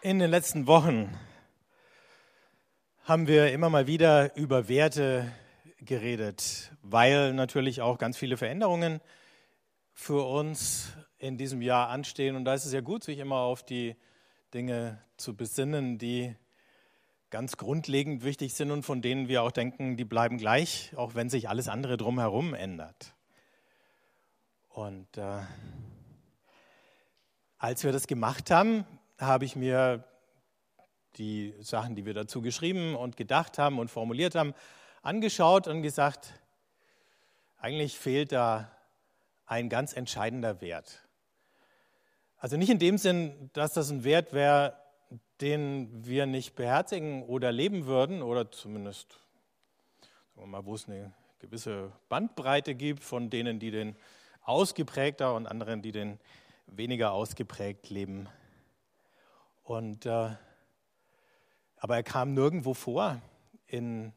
In 0.00 0.20
den 0.20 0.30
letzten 0.30 0.68
Wochen 0.68 1.12
haben 3.02 3.26
wir 3.26 3.52
immer 3.52 3.68
mal 3.68 3.88
wieder 3.88 4.36
über 4.36 4.68
Werte 4.68 5.32
geredet, 5.80 6.70
weil 6.82 7.32
natürlich 7.32 7.82
auch 7.82 7.98
ganz 7.98 8.16
viele 8.16 8.36
Veränderungen 8.36 9.00
für 9.94 10.24
uns 10.24 10.92
in 11.18 11.36
diesem 11.36 11.62
Jahr 11.62 11.88
anstehen. 11.88 12.36
Und 12.36 12.44
da 12.44 12.54
ist 12.54 12.64
es 12.64 12.72
ja 12.72 12.80
gut, 12.80 13.02
sich 13.02 13.18
immer 13.18 13.38
auf 13.38 13.64
die 13.64 13.96
Dinge 14.54 15.02
zu 15.16 15.34
besinnen, 15.34 15.98
die 15.98 16.36
ganz 17.30 17.56
grundlegend 17.56 18.22
wichtig 18.22 18.54
sind 18.54 18.70
und 18.70 18.84
von 18.84 19.02
denen 19.02 19.26
wir 19.26 19.42
auch 19.42 19.50
denken, 19.50 19.96
die 19.96 20.04
bleiben 20.04 20.38
gleich, 20.38 20.92
auch 20.94 21.16
wenn 21.16 21.28
sich 21.28 21.48
alles 21.48 21.66
andere 21.66 21.96
drumherum 21.96 22.54
ändert. 22.54 23.16
Und 24.68 25.16
äh, 25.16 25.40
als 27.58 27.82
wir 27.82 27.90
das 27.90 28.06
gemacht 28.06 28.52
haben, 28.52 28.86
habe 29.18 29.44
ich 29.44 29.56
mir 29.56 30.04
die 31.16 31.54
Sachen, 31.60 31.96
die 31.96 32.06
wir 32.06 32.14
dazu 32.14 32.42
geschrieben 32.42 32.94
und 32.94 33.16
gedacht 33.16 33.58
haben 33.58 33.78
und 33.78 33.90
formuliert 33.90 34.34
haben, 34.34 34.54
angeschaut 35.02 35.66
und 35.66 35.82
gesagt, 35.82 36.32
eigentlich 37.58 37.98
fehlt 37.98 38.32
da 38.32 38.70
ein 39.46 39.68
ganz 39.68 39.94
entscheidender 39.94 40.60
Wert. 40.60 41.02
Also 42.38 42.56
nicht 42.56 42.70
in 42.70 42.78
dem 42.78 42.98
Sinn, 42.98 43.50
dass 43.52 43.72
das 43.72 43.90
ein 43.90 44.04
Wert 44.04 44.32
wäre, 44.32 44.76
den 45.40 46.06
wir 46.06 46.26
nicht 46.26 46.54
beherzigen 46.54 47.24
oder 47.24 47.50
leben 47.50 47.86
würden, 47.86 48.22
oder 48.22 48.50
zumindest, 48.50 49.12
sagen 50.34 50.42
wir 50.42 50.46
mal, 50.46 50.64
wo 50.64 50.74
es 50.74 50.88
eine 50.88 51.12
gewisse 51.40 51.92
Bandbreite 52.08 52.74
gibt 52.74 53.02
von 53.02 53.30
denen, 53.30 53.58
die 53.58 53.70
den 53.70 53.96
ausgeprägter 54.42 55.34
und 55.34 55.46
anderen, 55.46 55.82
die 55.82 55.92
den 55.92 56.18
weniger 56.66 57.12
ausgeprägt 57.12 57.90
leben. 57.90 58.28
Und, 59.68 60.06
äh, 60.06 60.30
aber 61.76 61.96
er 61.96 62.02
kam 62.02 62.32
nirgendwo 62.32 62.72
vor 62.72 63.20
in 63.66 64.14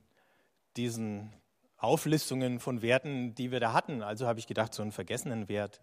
diesen 0.77 1.33
Auflistungen 1.75 2.61
von 2.61 2.81
Werten, 2.81 3.35
die 3.35 3.51
wir 3.51 3.59
da 3.59 3.73
hatten. 3.73 4.01
Also 4.01 4.27
habe 4.27 4.39
ich 4.39 4.47
gedacht, 4.47 4.73
so 4.73 4.81
einen 4.81 4.93
vergessenen 4.93 5.49
Wert, 5.49 5.81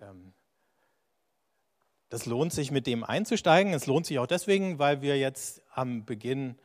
ähm, 0.00 0.32
das 2.08 2.26
lohnt 2.26 2.52
sich, 2.52 2.72
mit 2.72 2.88
dem 2.88 3.04
einzusteigen. 3.04 3.72
Es 3.74 3.86
lohnt 3.86 4.06
sich 4.06 4.18
auch 4.18 4.26
deswegen, 4.26 4.80
weil 4.80 5.02
wir 5.02 5.16
jetzt 5.16 5.62
am 5.72 6.04
Beginn 6.04 6.58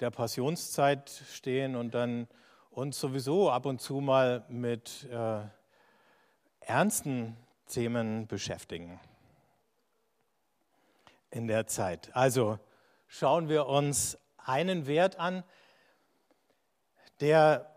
der 0.00 0.10
Passionszeit 0.10 1.08
stehen 1.32 1.74
und 1.74 1.94
dann 1.94 2.28
uns 2.68 3.00
sowieso 3.00 3.50
ab 3.50 3.64
und 3.64 3.80
zu 3.80 4.02
mal 4.02 4.44
mit 4.50 5.08
äh, 5.10 5.40
ernsten 6.60 7.34
Themen 7.66 8.26
beschäftigen 8.26 9.00
in 11.32 11.48
der 11.48 11.66
Zeit. 11.66 12.14
Also 12.14 12.58
schauen 13.08 13.48
wir 13.48 13.66
uns 13.66 14.18
einen 14.36 14.86
Wert 14.86 15.18
an, 15.18 15.42
der 17.20 17.68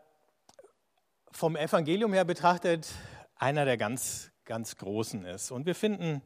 vom 1.31 1.55
Evangelium 1.55 2.13
her 2.13 2.25
betrachtet 2.25 2.87
einer 3.35 3.65
der 3.65 3.77
ganz, 3.77 4.31
ganz 4.45 4.77
großen 4.77 5.25
ist. 5.25 5.51
Und 5.51 5.65
wir 5.65 5.75
finden 5.75 6.21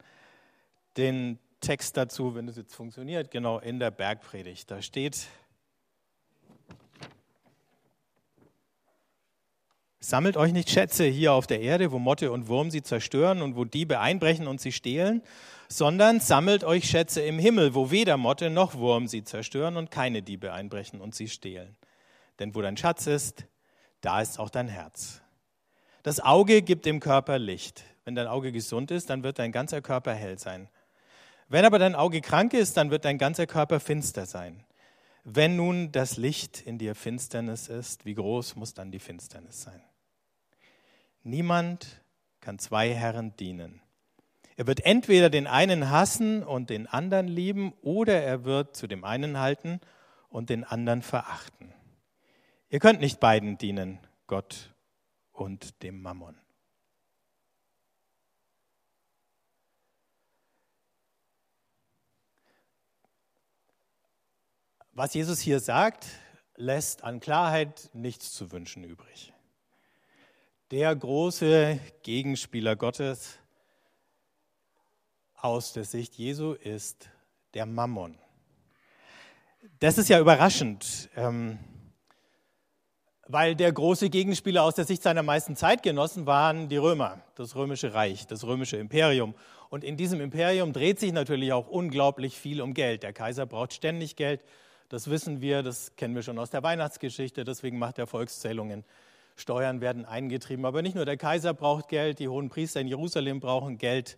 den 0.98 1.40
Text 1.62 1.98
dazu, 1.98 2.36
wenn 2.36 2.48
es 2.48 2.58
jetzt 2.58 2.74
funktioniert, 2.74 3.32
genau 3.32 3.60
in 3.60 3.80
der 3.80 3.92
Bergpredigt. 3.92 4.70
Da 4.70 4.82
steht, 4.82 5.28
Sammelt 10.02 10.38
euch 10.38 10.54
nicht 10.54 10.70
Schätze 10.70 11.04
hier 11.04 11.34
auf 11.34 11.46
der 11.46 11.60
Erde, 11.60 11.92
wo 11.92 12.00
Motte 12.00 12.32
und 12.32 12.48
Wurm 12.48 12.72
sie 12.72 12.82
zerstören 12.82 13.42
und 13.42 13.58
wo 13.58 13.66
Diebe 13.66 14.00
einbrechen 14.00 14.48
und 14.48 14.62
sie 14.62 14.72
stehlen, 14.72 15.22
sondern 15.72 16.20
sammelt 16.20 16.64
euch 16.64 16.90
Schätze 16.90 17.22
im 17.22 17.38
Himmel, 17.38 17.76
wo 17.76 17.92
weder 17.92 18.18
Motte 18.18 18.50
noch 18.50 18.76
Wurm 18.76 19.08
sie 19.08 19.24
zerstören 19.24 19.78
und 19.78 19.92
keine 19.92 20.24
Diebe 20.24 20.52
einbrechen 20.52 21.00
und 21.00 21.14
sie 21.14 21.28
stehlen. 21.28 21.78
Denn 22.40 22.56
wo 22.56 22.62
dein 22.62 22.76
Schatz 22.76 23.06
ist, 23.06 23.46
da 24.02 24.22
ist 24.22 24.40
auch 24.40 24.50
dein 24.50 24.68
Herz. 24.68 25.22
Das 26.04 26.20
Auge 26.20 26.62
gibt 26.62 26.86
dem 26.86 27.00
Körper 27.00 27.38
Licht. 27.38 27.84
Wenn 28.04 28.16
dein 28.16 28.28
Auge 28.28 28.52
gesund 28.52 28.90
ist, 28.90 29.10
dann 29.10 29.24
wird 29.24 29.38
dein 29.38 29.52
ganzer 29.52 29.82
Körper 29.82 30.14
hell 30.14 30.40
sein. 30.40 30.70
Wenn 31.50 31.66
aber 31.66 31.78
dein 31.78 31.96
Auge 31.96 32.22
krank 32.22 32.54
ist, 32.54 32.78
dann 32.78 32.90
wird 32.90 33.06
dein 33.06 33.18
ganzer 33.18 33.46
Körper 33.46 33.80
finster 33.80 34.26
sein. 34.26 34.64
Wenn 35.24 35.56
nun 35.56 35.92
das 35.92 36.18
Licht 36.18 36.62
in 36.62 36.80
dir 36.80 36.96
Finsternis 36.96 37.68
ist, 37.68 38.06
wie 38.06 38.16
groß 38.16 38.56
muss 38.56 38.74
dann 38.74 38.92
die 38.92 39.00
Finsternis 39.00 39.62
sein? 39.62 39.82
Niemand 41.22 42.02
kann 42.40 42.58
zwei 42.58 42.94
Herren 42.94 43.36
dienen. 43.36 43.82
Er 44.60 44.68
wird 44.68 44.86
entweder 44.86 45.30
den 45.30 45.48
einen 45.48 45.90
hassen 45.90 46.44
und 46.44 46.70
den 46.70 46.86
anderen 46.86 47.30
lieben, 47.30 47.72
oder 47.82 48.22
er 48.22 48.44
wird 48.44 48.76
zu 48.76 48.88
dem 48.88 49.06
einen 49.06 49.40
halten 49.40 49.80
und 50.28 50.50
den 50.50 50.66
anderen 50.66 51.02
verachten. 51.02 51.74
Ihr 52.68 52.80
könnt 52.80 53.00
nicht 53.00 53.22
beiden 53.22 53.58
dienen, 53.58 54.00
Gott 54.28 54.76
und 55.32 55.82
dem 55.82 56.02
Mammon. 56.02 56.36
Was 64.92 65.14
Jesus 65.14 65.40
hier 65.40 65.62
sagt, 65.62 66.06
lässt 66.58 67.06
an 67.06 67.22
Klarheit 67.22 67.90
nichts 67.94 68.34
zu 68.34 68.52
wünschen 68.52 68.84
übrig. 68.84 69.32
Der 70.72 70.94
große 70.94 71.80
Gegenspieler 72.04 72.76
Gottes 72.76 73.39
aus 75.42 75.74
der 75.74 75.84
Sicht 75.84 76.16
Jesu 76.16 76.54
ist 76.54 77.10
der 77.54 77.66
Mammon. 77.66 78.18
Das 79.80 79.98
ist 79.98 80.10
ja 80.10 80.20
überraschend, 80.20 81.10
ähm, 81.16 81.60
weil 83.28 83.56
der 83.56 83.72
große 83.72 84.10
Gegenspieler 84.10 84.64
aus 84.64 84.76
der 84.76 84.86
Sicht 84.86 85.04
seiner 85.04 85.24
meisten 85.24 85.56
Zeitgenossen 85.56 86.26
waren 86.26 86.70
die 86.70 86.78
Römer, 86.78 87.22
das 87.36 87.56
römische 87.56 87.94
Reich, 87.94 88.28
das 88.28 88.44
römische 88.44 88.78
Imperium. 88.78 89.36
Und 89.70 89.84
in 89.84 89.98
diesem 89.98 90.20
Imperium 90.22 90.74
dreht 90.74 91.00
sich 91.00 91.12
natürlich 91.12 91.54
auch 91.54 91.68
unglaublich 91.68 92.38
viel 92.38 92.62
um 92.62 92.74
Geld. 92.74 93.04
Der 93.04 93.14
Kaiser 93.14 93.46
braucht 93.46 93.74
ständig 93.74 94.16
Geld 94.16 94.42
das 94.90 95.08
wissen 95.08 95.40
wir, 95.40 95.62
das 95.62 95.96
kennen 95.96 96.16
wir 96.16 96.24
schon 96.24 96.40
aus 96.40 96.50
der 96.50 96.64
Weihnachtsgeschichte, 96.64 97.44
deswegen 97.44 97.78
macht 97.78 98.00
er 98.00 98.08
Volkszählungen. 98.08 98.84
Steuern 99.36 99.82
werden 99.82 100.04
eingetrieben. 100.04 100.66
Aber 100.66 100.82
nicht 100.82 100.96
nur 100.96 101.06
der 101.06 101.16
Kaiser 101.16 101.54
braucht 101.54 101.88
Geld, 101.88 102.18
die 102.18 102.28
hohen 102.28 102.50
Priester 102.50 102.82
in 102.82 102.88
Jerusalem 102.88 103.40
brauchen 103.40 103.78
Geld. 103.78 104.18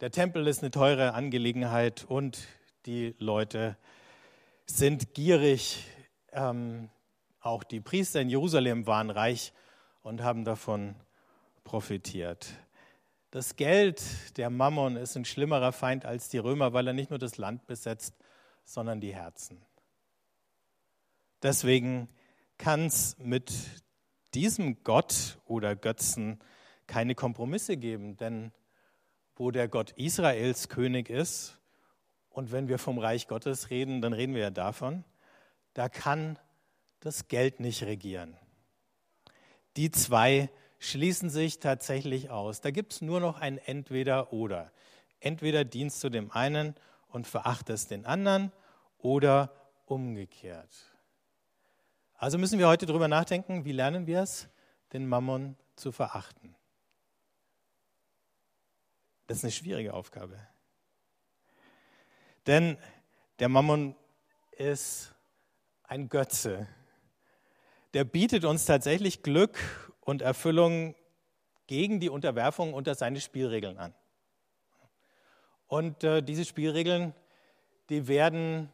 Der 0.00 0.10
Tempel 0.10 0.46
ist 0.46 0.62
eine 0.62 0.70
teure 0.70 1.12
Angelegenheit 1.12 2.06
und 2.08 2.48
die 2.86 3.14
Leute 3.18 3.76
sind 4.64 5.12
gierig. 5.12 5.84
Ähm, 6.32 6.88
auch 7.40 7.62
die 7.64 7.80
Priester 7.80 8.22
in 8.22 8.30
Jerusalem 8.30 8.86
waren 8.86 9.10
reich 9.10 9.52
und 10.02 10.22
haben 10.22 10.46
davon 10.46 10.94
profitiert. 11.64 12.48
Das 13.30 13.56
Geld, 13.56 14.02
der 14.38 14.48
Mammon, 14.48 14.96
ist 14.96 15.16
ein 15.16 15.26
schlimmerer 15.26 15.70
Feind 15.70 16.06
als 16.06 16.30
die 16.30 16.38
Römer, 16.38 16.72
weil 16.72 16.86
er 16.86 16.94
nicht 16.94 17.10
nur 17.10 17.18
das 17.18 17.36
Land 17.36 17.66
besetzt, 17.66 18.14
sondern 18.64 19.02
die 19.02 19.14
Herzen. 19.14 19.60
Deswegen 21.42 22.08
kann 22.56 22.86
es 22.86 23.18
mit 23.18 23.52
diesem 24.32 24.82
Gott 24.82 25.38
oder 25.44 25.76
Götzen 25.76 26.40
keine 26.86 27.14
Kompromisse 27.14 27.76
geben, 27.76 28.16
denn 28.16 28.52
wo 29.40 29.50
der 29.50 29.68
Gott 29.68 29.92
Israels 29.92 30.68
König 30.68 31.08
ist, 31.08 31.56
und 32.28 32.52
wenn 32.52 32.68
wir 32.68 32.78
vom 32.78 32.98
Reich 32.98 33.26
Gottes 33.26 33.70
reden, 33.70 34.02
dann 34.02 34.12
reden 34.12 34.34
wir 34.34 34.42
ja 34.42 34.50
davon, 34.50 35.02
da 35.72 35.88
kann 35.88 36.38
das 37.00 37.26
Geld 37.26 37.58
nicht 37.58 37.82
regieren. 37.84 38.36
Die 39.78 39.90
zwei 39.90 40.50
schließen 40.78 41.30
sich 41.30 41.58
tatsächlich 41.58 42.28
aus. 42.28 42.60
Da 42.60 42.70
gibt 42.70 42.92
es 42.92 43.00
nur 43.00 43.18
noch 43.18 43.40
ein 43.40 43.56
Entweder-Oder. 43.56 44.72
Entweder 45.20 45.64
dienst 45.64 46.04
du 46.04 46.10
dem 46.10 46.30
einen 46.32 46.74
und 47.08 47.26
verachtest 47.26 47.90
den 47.90 48.04
anderen 48.04 48.52
oder 48.98 49.54
umgekehrt. 49.86 50.70
Also 52.12 52.36
müssen 52.36 52.58
wir 52.58 52.68
heute 52.68 52.84
darüber 52.84 53.08
nachdenken, 53.08 53.64
wie 53.64 53.72
lernen 53.72 54.06
wir 54.06 54.20
es, 54.20 54.50
den 54.92 55.08
Mammon 55.08 55.56
zu 55.76 55.92
verachten. 55.92 56.54
Das 59.30 59.38
ist 59.38 59.44
eine 59.44 59.52
schwierige 59.52 59.94
Aufgabe. 59.94 60.36
Denn 62.48 62.76
der 63.38 63.48
Mammon 63.48 63.94
ist 64.50 65.14
ein 65.84 66.08
Götze. 66.08 66.66
Der 67.94 68.02
bietet 68.02 68.44
uns 68.44 68.64
tatsächlich 68.64 69.22
Glück 69.22 69.56
und 70.00 70.20
Erfüllung 70.20 70.96
gegen 71.68 72.00
die 72.00 72.08
Unterwerfung 72.08 72.74
unter 72.74 72.96
seine 72.96 73.20
Spielregeln 73.20 73.78
an. 73.78 73.94
Und 75.68 76.02
äh, 76.02 76.24
diese 76.24 76.44
Spielregeln, 76.44 77.14
die 77.88 78.08
werden 78.08 78.72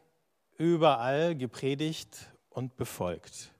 überall 0.56 1.36
gepredigt 1.36 2.32
und 2.48 2.78
befolgt. 2.78 3.52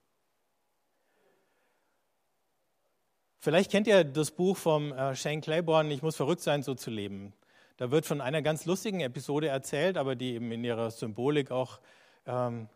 Vielleicht 3.47 3.71
kennt 3.71 3.87
ihr 3.87 4.03
das 4.03 4.33
Buch 4.33 4.57
vom 4.57 4.93
äh, 4.93 5.15
Shane 5.15 5.41
Claiborne, 5.41 5.95
Ich 5.95 6.03
muss 6.03 6.17
verrückt 6.17 6.41
sein, 6.43 6.65
so 6.65 6.75
zu 6.75 6.91
leben. 6.91 7.33
Da 7.77 7.93
wird 7.93 8.05
von 8.05 8.21
einer 8.21 8.43
ganz 8.43 8.65
lustigen 8.65 8.99
Episode 8.99 9.47
erzählt, 9.47 9.97
aber 9.99 10.17
die 10.17 10.35
eben 10.35 10.51
in 10.51 10.65
ihrer 10.65 10.91
Symbolik 10.91 11.53
auch 11.53 11.79
ähm, 12.27 12.69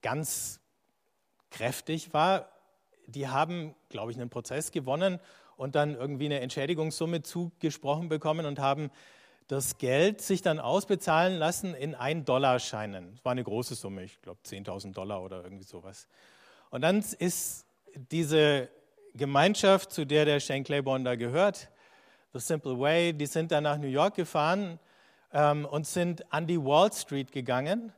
ganz 0.00 0.60
kräftig 1.50 2.14
war. 2.14 2.48
Die 3.06 3.28
haben, 3.28 3.74
glaube 3.90 4.12
ich, 4.12 4.18
einen 4.18 4.30
Prozess 4.30 4.72
gewonnen 4.72 5.20
und 5.58 5.74
dann 5.74 5.94
irgendwie 5.94 6.24
eine 6.24 6.40
Entschädigungssumme 6.40 7.22
zugesprochen 7.22 8.08
bekommen 8.08 8.46
und 8.46 8.60
haben 8.60 8.90
das 9.48 9.76
Geld 9.76 10.22
sich 10.22 10.40
dann 10.40 10.58
ausbezahlen 10.58 11.36
lassen 11.36 11.74
in 11.74 11.94
Ein-Dollar-Scheinen. 11.94 13.16
Das 13.16 13.24
war 13.26 13.32
eine 13.32 13.44
große 13.44 13.74
Summe, 13.74 14.04
ich 14.04 14.22
glaube 14.22 14.40
10.000 14.46 14.94
Dollar 14.94 15.22
oder 15.22 15.44
irgendwie 15.44 15.64
sowas. 15.64 16.08
Und 16.70 16.80
dann 16.80 17.04
ist 17.18 17.66
diese 17.94 18.70
Gemeinschaft, 19.14 19.92
zu 19.92 20.04
der 20.04 20.24
der 20.24 20.40
Shane 20.40 20.64
Claiborne 20.64 21.04
da 21.04 21.14
gehört, 21.14 21.70
The 22.32 22.40
Simple 22.40 22.78
Way, 22.80 23.12
die 23.12 23.26
sind 23.26 23.52
dann 23.52 23.62
nach 23.62 23.78
New 23.78 23.86
York 23.86 24.16
gefahren 24.16 24.80
ähm, 25.32 25.64
und 25.66 25.86
sind 25.86 26.32
an 26.32 26.48
die 26.48 26.60
Wall 26.60 26.92
Street 26.92 27.30
gegangen 27.30 27.92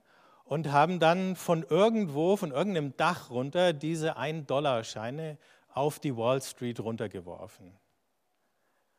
und 0.45 0.71
haben 0.73 1.01
dann 1.01 1.35
von 1.35 1.63
irgendwo, 1.63 2.37
von 2.37 2.51
irgendeinem 2.51 2.95
Dach 2.99 3.31
runter 3.31 3.73
diese 3.73 4.19
1-Dollar-Scheine 4.19 5.39
auf 5.73 5.99
die 5.99 6.17
Wall 6.17 6.43
Street 6.43 6.81
runtergeworfen. 6.81 7.73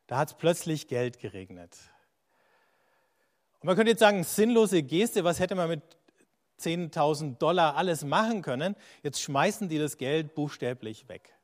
Da 0.07 0.17
hat 0.17 0.29
es 0.29 0.33
plötzlich 0.33 0.87
Geld 0.87 1.19
geregnet. 1.19 1.77
Und 3.59 3.67
man 3.67 3.75
könnte 3.75 3.91
jetzt 3.91 3.99
sagen, 3.99 4.23
sinnlose 4.23 4.81
Geste, 4.81 5.23
was 5.23 5.39
hätte 5.39 5.53
man 5.53 5.69
mit 5.69 5.83
10.000 6.59 7.37
Dollar 7.37 7.75
alles 7.75 8.03
machen 8.03 8.41
können? 8.41 8.75
Jetzt 9.03 9.21
schmeißen 9.21 9.69
die 9.69 9.77
das 9.77 9.97
Geld 9.97 10.33
buchstäblich 10.33 11.07
weg. 11.07 11.36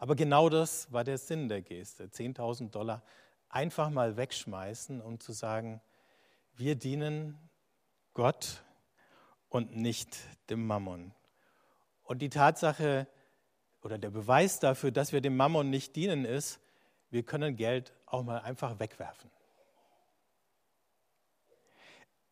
Aber 0.00 0.16
genau 0.16 0.48
das 0.48 0.90
war 0.90 1.04
der 1.04 1.18
Sinn 1.18 1.50
der 1.50 1.60
Geste. 1.60 2.04
10.000 2.04 2.70
Dollar 2.70 3.02
einfach 3.50 3.90
mal 3.90 4.16
wegschmeißen, 4.16 4.98
um 5.02 5.20
zu 5.20 5.32
sagen, 5.32 5.82
wir 6.54 6.74
dienen 6.74 7.38
Gott 8.14 8.64
und 9.50 9.76
nicht 9.76 10.16
dem 10.48 10.66
Mammon. 10.66 11.12
Und 12.02 12.22
die 12.22 12.30
Tatsache 12.30 13.08
oder 13.82 13.98
der 13.98 14.08
Beweis 14.08 14.58
dafür, 14.58 14.90
dass 14.90 15.12
wir 15.12 15.20
dem 15.20 15.36
Mammon 15.36 15.68
nicht 15.68 15.94
dienen, 15.96 16.24
ist, 16.24 16.60
wir 17.10 17.22
können 17.22 17.54
Geld 17.56 17.92
auch 18.06 18.22
mal 18.22 18.38
einfach 18.38 18.78
wegwerfen. 18.78 19.30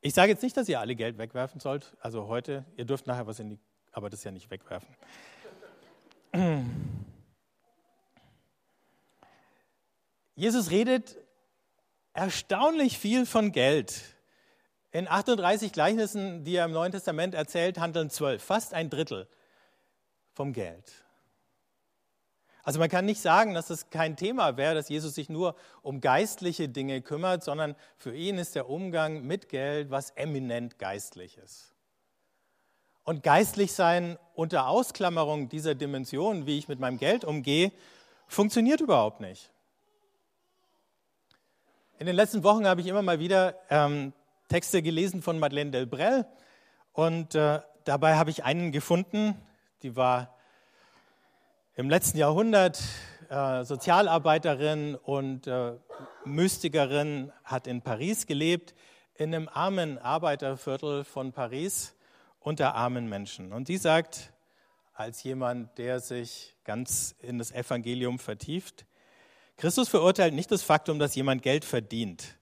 Ich 0.01 0.15
sage 0.15 0.33
jetzt 0.33 0.43
nicht, 0.43 0.57
dass 0.57 0.71
ihr 0.71 0.81
alle 0.81 0.97
Geld 0.97 1.19
wegwerfen 1.19 1.61
sollt. 1.61 1.99
Also 2.01 2.29
heute, 2.29 2.65
ihr 2.77 2.87
dürft 2.87 3.07
nachher 3.07 3.27
was 3.27 3.41
in 3.41 3.51
die, 3.51 3.59
aber 3.93 4.09
das 4.09 4.25
ja 4.25 4.31
nicht 4.31 4.51
wegwerfen. 4.51 4.97
Jesus 10.39 10.71
redet 10.71 11.17
erstaunlich 12.13 12.97
viel 12.97 13.27
von 13.27 13.51
Geld. 13.51 14.01
In 14.93 15.09
38 15.09 15.73
Gleichnissen, 15.73 16.45
die 16.45 16.55
er 16.55 16.67
im 16.67 16.71
Neuen 16.71 16.93
Testament 16.93 17.35
erzählt, 17.35 17.81
handeln 17.81 18.09
zwölf, 18.09 18.41
fast 18.41 18.73
ein 18.73 18.89
Drittel 18.89 19.27
vom 20.35 20.53
Geld. 20.53 20.93
Also 22.63 22.79
man 22.79 22.89
kann 22.89 23.05
nicht 23.05 23.21
sagen, 23.21 23.53
dass 23.53 23.69
es 23.69 23.91
kein 23.91 24.15
Thema 24.15 24.57
wäre, 24.57 24.77
dass 24.77 24.89
Jesus 24.89 25.17
sich 25.17 25.29
nur 25.29 25.57
um 25.83 26.01
geistliche 26.01 26.69
Dinge 26.69 27.03
kümmert, 27.03 27.43
sondern 27.43 27.75
für 27.97 28.15
ihn 28.15 28.39
ist 28.39 28.55
der 28.55 28.71
Umgang 28.71 29.23
mit 29.27 29.49
Geld 29.49 29.91
was 29.91 30.11
eminent 30.11 30.79
geistliches. 30.79 31.75
Und 33.03 33.25
geistlich 33.25 33.73
sein 33.73 34.17
unter 34.35 34.69
Ausklammerung 34.69 35.49
dieser 35.49 35.75
Dimension, 35.75 36.47
wie 36.47 36.59
ich 36.59 36.69
mit 36.69 36.79
meinem 36.79 36.99
Geld 36.99 37.25
umgehe, 37.25 37.73
funktioniert 38.29 38.81
überhaupt 38.81 39.19
nicht. 39.19 39.51
In 42.01 42.07
den 42.07 42.15
letzten 42.15 42.45
Wochen 42.45 42.65
habe 42.65 42.81
ich 42.81 42.87
immer 42.87 43.03
mal 43.03 43.19
wieder 43.19 43.57
ähm, 43.71 44.13
Texte 44.47 44.83
gelesen 44.83 45.21
von 45.21 45.41
Madeleine 45.41 45.73
Delbrel 45.73 46.27
und 46.93 47.35
äh, 47.35 47.59
dabei 47.83 48.15
habe 48.15 48.31
ich 48.31 48.45
einen 48.45 48.71
gefunden, 48.71 49.35
die 49.83 49.97
war 49.97 50.33
im 51.75 51.91
letzten 51.91 52.19
Jahrhundert 52.19 52.81
äh, 53.31 53.65
Sozialarbeiterin 53.65 54.95
und 54.95 55.49
äh, 55.49 55.73
Mystikerin, 56.25 57.33
hat 57.43 57.67
in 57.67 57.83
Paris 57.83 58.27
gelebt, 58.27 58.77
in 59.17 59.35
einem 59.35 59.49
armen 59.53 59.99
Arbeiterviertel 59.99 61.03
von 61.03 61.33
Paris 61.33 61.97
unter 62.39 62.77
armen 62.77 63.09
Menschen. 63.09 63.53
Und 63.53 63.67
die 63.67 63.77
sagt, 63.77 64.33
als 64.95 65.25
jemand, 65.25 65.77
der 65.79 65.99
sich 65.99 66.55
ganz 66.63 67.17
in 67.23 67.39
das 67.39 67.51
Evangelium 67.51 68.21
vertieft, 68.21 68.87
Christus 69.59 69.89
verurteilt 69.89 70.35
nicht 70.35 70.53
das 70.53 70.63
Faktum, 70.63 71.01
dass 71.01 71.17
jemand 71.17 71.43
Geld 71.43 71.65
verdient, 71.65 72.39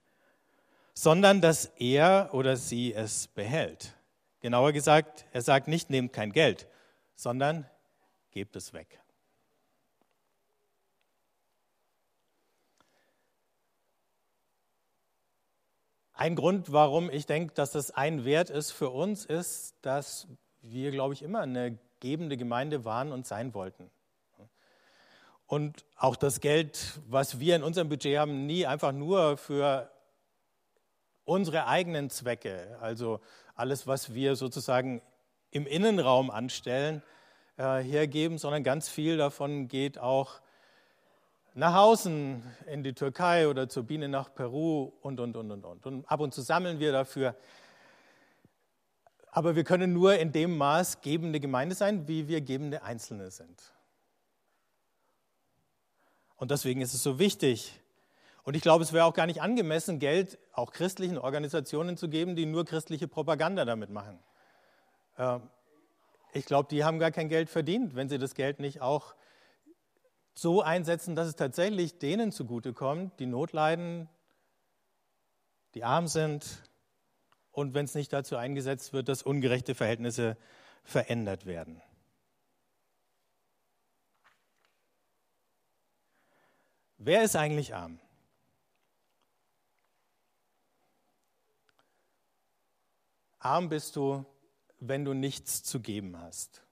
sondern 0.92 1.40
dass 1.40 1.64
er 1.78 2.28
oder 2.32 2.58
sie 2.58 2.92
es 2.92 3.28
behält. 3.28 3.94
Genauer 4.40 4.72
gesagt, 4.72 5.24
er 5.32 5.40
sagt 5.40 5.66
nicht, 5.66 5.88
nehmt 5.88 6.12
kein 6.12 6.30
Geld, 6.30 6.68
sondern 7.14 7.66
gebt 8.32 8.54
es 8.54 8.74
weg. 8.74 9.00
Ein 16.12 16.36
Grund, 16.36 16.70
warum 16.70 17.08
ich 17.08 17.24
denke, 17.24 17.54
dass 17.54 17.72
das 17.72 17.90
ein 17.90 18.26
Wert 18.26 18.50
ist 18.50 18.72
für 18.72 18.90
uns, 18.90 19.24
ist, 19.24 19.74
dass 19.80 20.28
wir, 20.60 20.90
glaube 20.90 21.14
ich, 21.14 21.22
immer 21.22 21.40
eine 21.40 21.78
gebende 22.00 22.36
Gemeinde 22.36 22.84
waren 22.84 23.10
und 23.10 23.26
sein 23.26 23.54
wollten. 23.54 23.90
Und 25.46 25.84
auch 25.96 26.16
das 26.16 26.40
Geld, 26.40 27.00
was 27.08 27.38
wir 27.38 27.54
in 27.56 27.62
unserem 27.62 27.88
Budget 27.88 28.18
haben, 28.18 28.46
nie 28.46 28.66
einfach 28.66 28.92
nur 28.92 29.36
für 29.36 29.90
unsere 31.24 31.66
eigenen 31.66 32.10
Zwecke, 32.10 32.76
also 32.80 33.20
alles, 33.54 33.86
was 33.86 34.14
wir 34.14 34.36
sozusagen 34.36 35.02
im 35.50 35.66
Innenraum 35.66 36.30
anstellen, 36.30 37.02
äh, 37.56 37.78
hergeben, 37.78 38.38
sondern 38.38 38.64
ganz 38.64 38.88
viel 38.88 39.16
davon 39.16 39.68
geht 39.68 39.98
auch 39.98 40.40
nach 41.54 41.74
außen 41.74 42.42
in 42.66 42.82
die 42.82 42.92
Türkei 42.92 43.48
oder 43.48 43.68
zur 43.68 43.84
Biene 43.84 44.08
nach 44.08 44.34
Peru 44.34 44.92
und, 45.00 45.18
und, 45.20 45.36
und, 45.36 45.50
und, 45.50 45.64
und. 45.64 45.86
Und 45.86 46.04
ab 46.04 46.20
und 46.20 46.34
zu 46.34 46.42
sammeln 46.42 46.80
wir 46.80 46.92
dafür. 46.92 47.34
Aber 49.30 49.56
wir 49.56 49.64
können 49.64 49.94
nur 49.94 50.16
in 50.16 50.32
dem 50.32 50.56
Maß 50.58 51.00
gebende 51.00 51.40
Gemeinde 51.40 51.74
sein, 51.74 52.06
wie 52.06 52.28
wir 52.28 52.42
gebende 52.42 52.82
Einzelne 52.82 53.30
sind. 53.30 53.72
Und 56.36 56.50
deswegen 56.50 56.80
ist 56.80 56.94
es 56.94 57.02
so 57.02 57.18
wichtig. 57.18 57.80
Und 58.44 58.54
ich 58.54 58.62
glaube, 58.62 58.84
es 58.84 58.92
wäre 58.92 59.04
auch 59.04 59.14
gar 59.14 59.26
nicht 59.26 59.42
angemessen, 59.42 59.98
Geld 59.98 60.38
auch 60.52 60.72
christlichen 60.72 61.18
Organisationen 61.18 61.96
zu 61.96 62.08
geben, 62.08 62.36
die 62.36 62.46
nur 62.46 62.64
christliche 62.64 63.08
Propaganda 63.08 63.64
damit 63.64 63.90
machen. 63.90 64.18
Ähm, 65.18 65.42
ich 66.32 66.44
glaube, 66.44 66.68
die 66.70 66.84
haben 66.84 66.98
gar 66.98 67.10
kein 67.10 67.28
Geld 67.28 67.48
verdient, 67.48 67.96
wenn 67.96 68.08
sie 68.08 68.18
das 68.18 68.34
Geld 68.34 68.60
nicht 68.60 68.80
auch 68.80 69.14
so 70.34 70.60
einsetzen, 70.60 71.16
dass 71.16 71.28
es 71.28 71.34
tatsächlich 71.34 71.98
denen 71.98 72.30
zugutekommt, 72.30 73.18
die 73.18 73.26
Not 73.26 73.52
leiden, 73.52 74.08
die 75.74 75.82
arm 75.82 76.06
sind 76.06 76.62
und 77.52 77.72
wenn 77.72 77.86
es 77.86 77.94
nicht 77.94 78.12
dazu 78.12 78.36
eingesetzt 78.36 78.92
wird, 78.92 79.08
dass 79.08 79.22
ungerechte 79.22 79.74
Verhältnisse 79.74 80.36
verändert 80.84 81.46
werden. 81.46 81.80
Wer 86.98 87.24
ist 87.24 87.36
eigentlich 87.36 87.74
arm? 87.74 88.00
Arm 93.38 93.68
bist 93.68 93.96
du, 93.96 94.24
wenn 94.80 95.04
du 95.04 95.12
nichts 95.12 95.62
zu 95.62 95.80
geben 95.80 96.18
hast. 96.18 96.62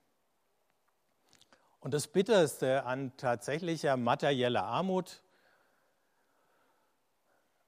Und 1.79 1.93
das 1.93 2.07
Bitterste 2.07 2.83
an 2.85 3.15
tatsächlicher 3.17 3.95
materieller 3.95 4.63
Armut, 4.63 5.21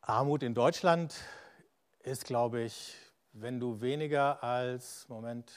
Armut 0.02 0.42
in 0.42 0.56
Deutschland, 0.56 1.16
ist, 2.00 2.26
glaube 2.26 2.64
ich, 2.64 2.96
wenn 3.34 3.60
du 3.60 3.80
weniger 3.82 4.44
als, 4.44 5.08
Moment, 5.08 5.54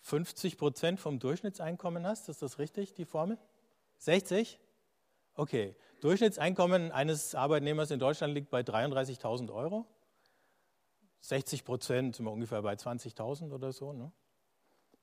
50 0.00 0.58
Prozent 0.58 1.00
vom 1.00 1.18
Durchschnittseinkommen 1.18 2.06
hast. 2.06 2.28
Ist 2.28 2.42
das 2.42 2.58
richtig, 2.58 2.94
die 2.94 3.04
Formel? 3.04 3.38
60? 3.98 4.58
Okay, 5.36 5.74
Durchschnittseinkommen 6.00 6.92
eines 6.92 7.34
Arbeitnehmers 7.34 7.90
in 7.90 7.98
Deutschland 7.98 8.34
liegt 8.34 8.50
bei 8.50 8.60
33.000 8.60 9.52
Euro. 9.52 9.86
60 11.20 11.64
Prozent 11.64 12.16
sind 12.16 12.26
wir 12.26 12.30
ungefähr 12.30 12.62
bei 12.62 12.74
20.000 12.74 13.50
oder 13.52 13.72
so. 13.72 13.92
Ne? 13.92 14.12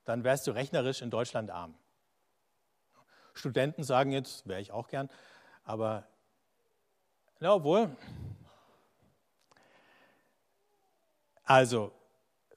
Dann 0.04 0.24
wärst 0.24 0.46
du 0.46 0.52
rechnerisch 0.52 1.02
in 1.02 1.10
Deutschland 1.10 1.50
arm. 1.50 1.74
Studenten 3.34 3.82
sagen 3.82 4.12
jetzt, 4.12 4.46
wäre 4.46 4.60
ich 4.60 4.72
auch 4.72 4.88
gern, 4.88 5.10
aber 5.64 6.06
ja, 7.40 7.54
obwohl. 7.54 7.94
Also, 11.44 11.92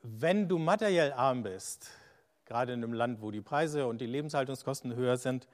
wenn 0.01 0.47
du 0.47 0.59
materiell 0.59 1.11
arm 1.13 1.43
bist, 1.43 1.89
gerade 2.45 2.73
in 2.73 2.83
einem 2.83 2.93
Land, 2.93 3.21
wo 3.21 3.31
die 3.31 3.41
Preise 3.41 3.87
und 3.87 3.99
die 3.99 4.05
Lebenshaltungskosten 4.05 4.95
höher 4.95 5.17
sind, 5.17 5.47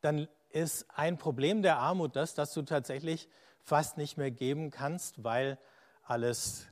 dann 0.00 0.26
ist 0.50 0.86
ein 0.94 1.18
Problem 1.18 1.62
der 1.62 1.78
Armut 1.78 2.16
das, 2.16 2.34
dass 2.34 2.52
du 2.52 2.62
tatsächlich 2.62 3.28
fast 3.62 3.96
nicht 3.96 4.16
mehr 4.16 4.30
geben 4.30 4.70
kannst, 4.70 5.22
weil 5.24 5.58
alles 6.04 6.66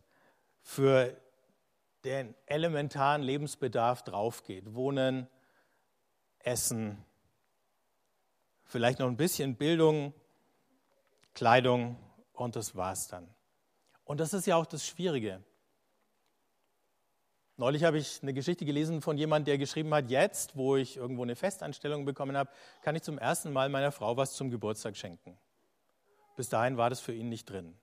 für 0.62 1.16
den 2.04 2.35
elementaren 2.47 3.23
Lebensbedarf 3.23 4.02
draufgeht. 4.02 4.75
Wohnen, 4.75 5.28
Essen, 6.38 7.04
vielleicht 8.64 8.99
noch 8.99 9.08
ein 9.08 9.16
bisschen 9.16 9.56
Bildung, 9.56 10.12
Kleidung 11.35 11.97
und 12.32 12.56
das 12.56 12.76
war's 12.76 13.08
dann. 13.08 13.28
Und 14.04 14.20
das 14.20 14.32
ist 14.32 14.47
ja 14.47 14.56
auch 14.56 14.66
das 14.66 14.87
Schwierige. 14.87 15.42
Neulich 17.61 17.83
habe 17.83 17.99
ich 17.99 18.23
eine 18.23 18.33
Geschichte 18.33 18.65
gelesen 18.65 19.03
von 19.03 19.19
jemandem, 19.19 19.47
der 19.47 19.59
geschrieben 19.59 19.93
hat, 19.93 20.09
jetzt, 20.11 20.57
wo 20.57 20.77
ich 20.77 20.97
irgendwo 20.97 21.25
eine 21.25 21.35
Festanstellung 21.35 22.05
bekommen 22.05 22.37
habe, 22.37 22.49
kann 22.83 22.95
ich 22.95 23.03
zum 23.03 23.19
ersten 23.19 23.53
Mal 23.53 23.69
meiner 23.69 23.91
Frau 23.91 24.17
was 24.17 24.35
zum 24.35 24.49
Geburtstag 24.49 24.97
schenken. 24.97 25.37
Bis 26.37 26.49
dahin 26.49 26.77
war 26.77 26.88
das 26.88 27.00
für 27.00 27.12
ihn 27.12 27.29
nicht 27.29 27.50
drin. 27.50 27.77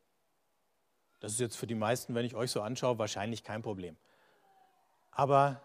Das 1.20 1.34
ist 1.34 1.42
jetzt 1.42 1.58
für 1.58 1.68
die 1.68 1.76
meisten, 1.76 2.16
wenn 2.16 2.24
ich 2.26 2.36
euch 2.36 2.52
so 2.52 2.62
anschaue, 2.62 2.98
wahrscheinlich 3.00 3.44
kein 3.44 3.64
Problem. 3.64 3.98
Aber 5.12 5.62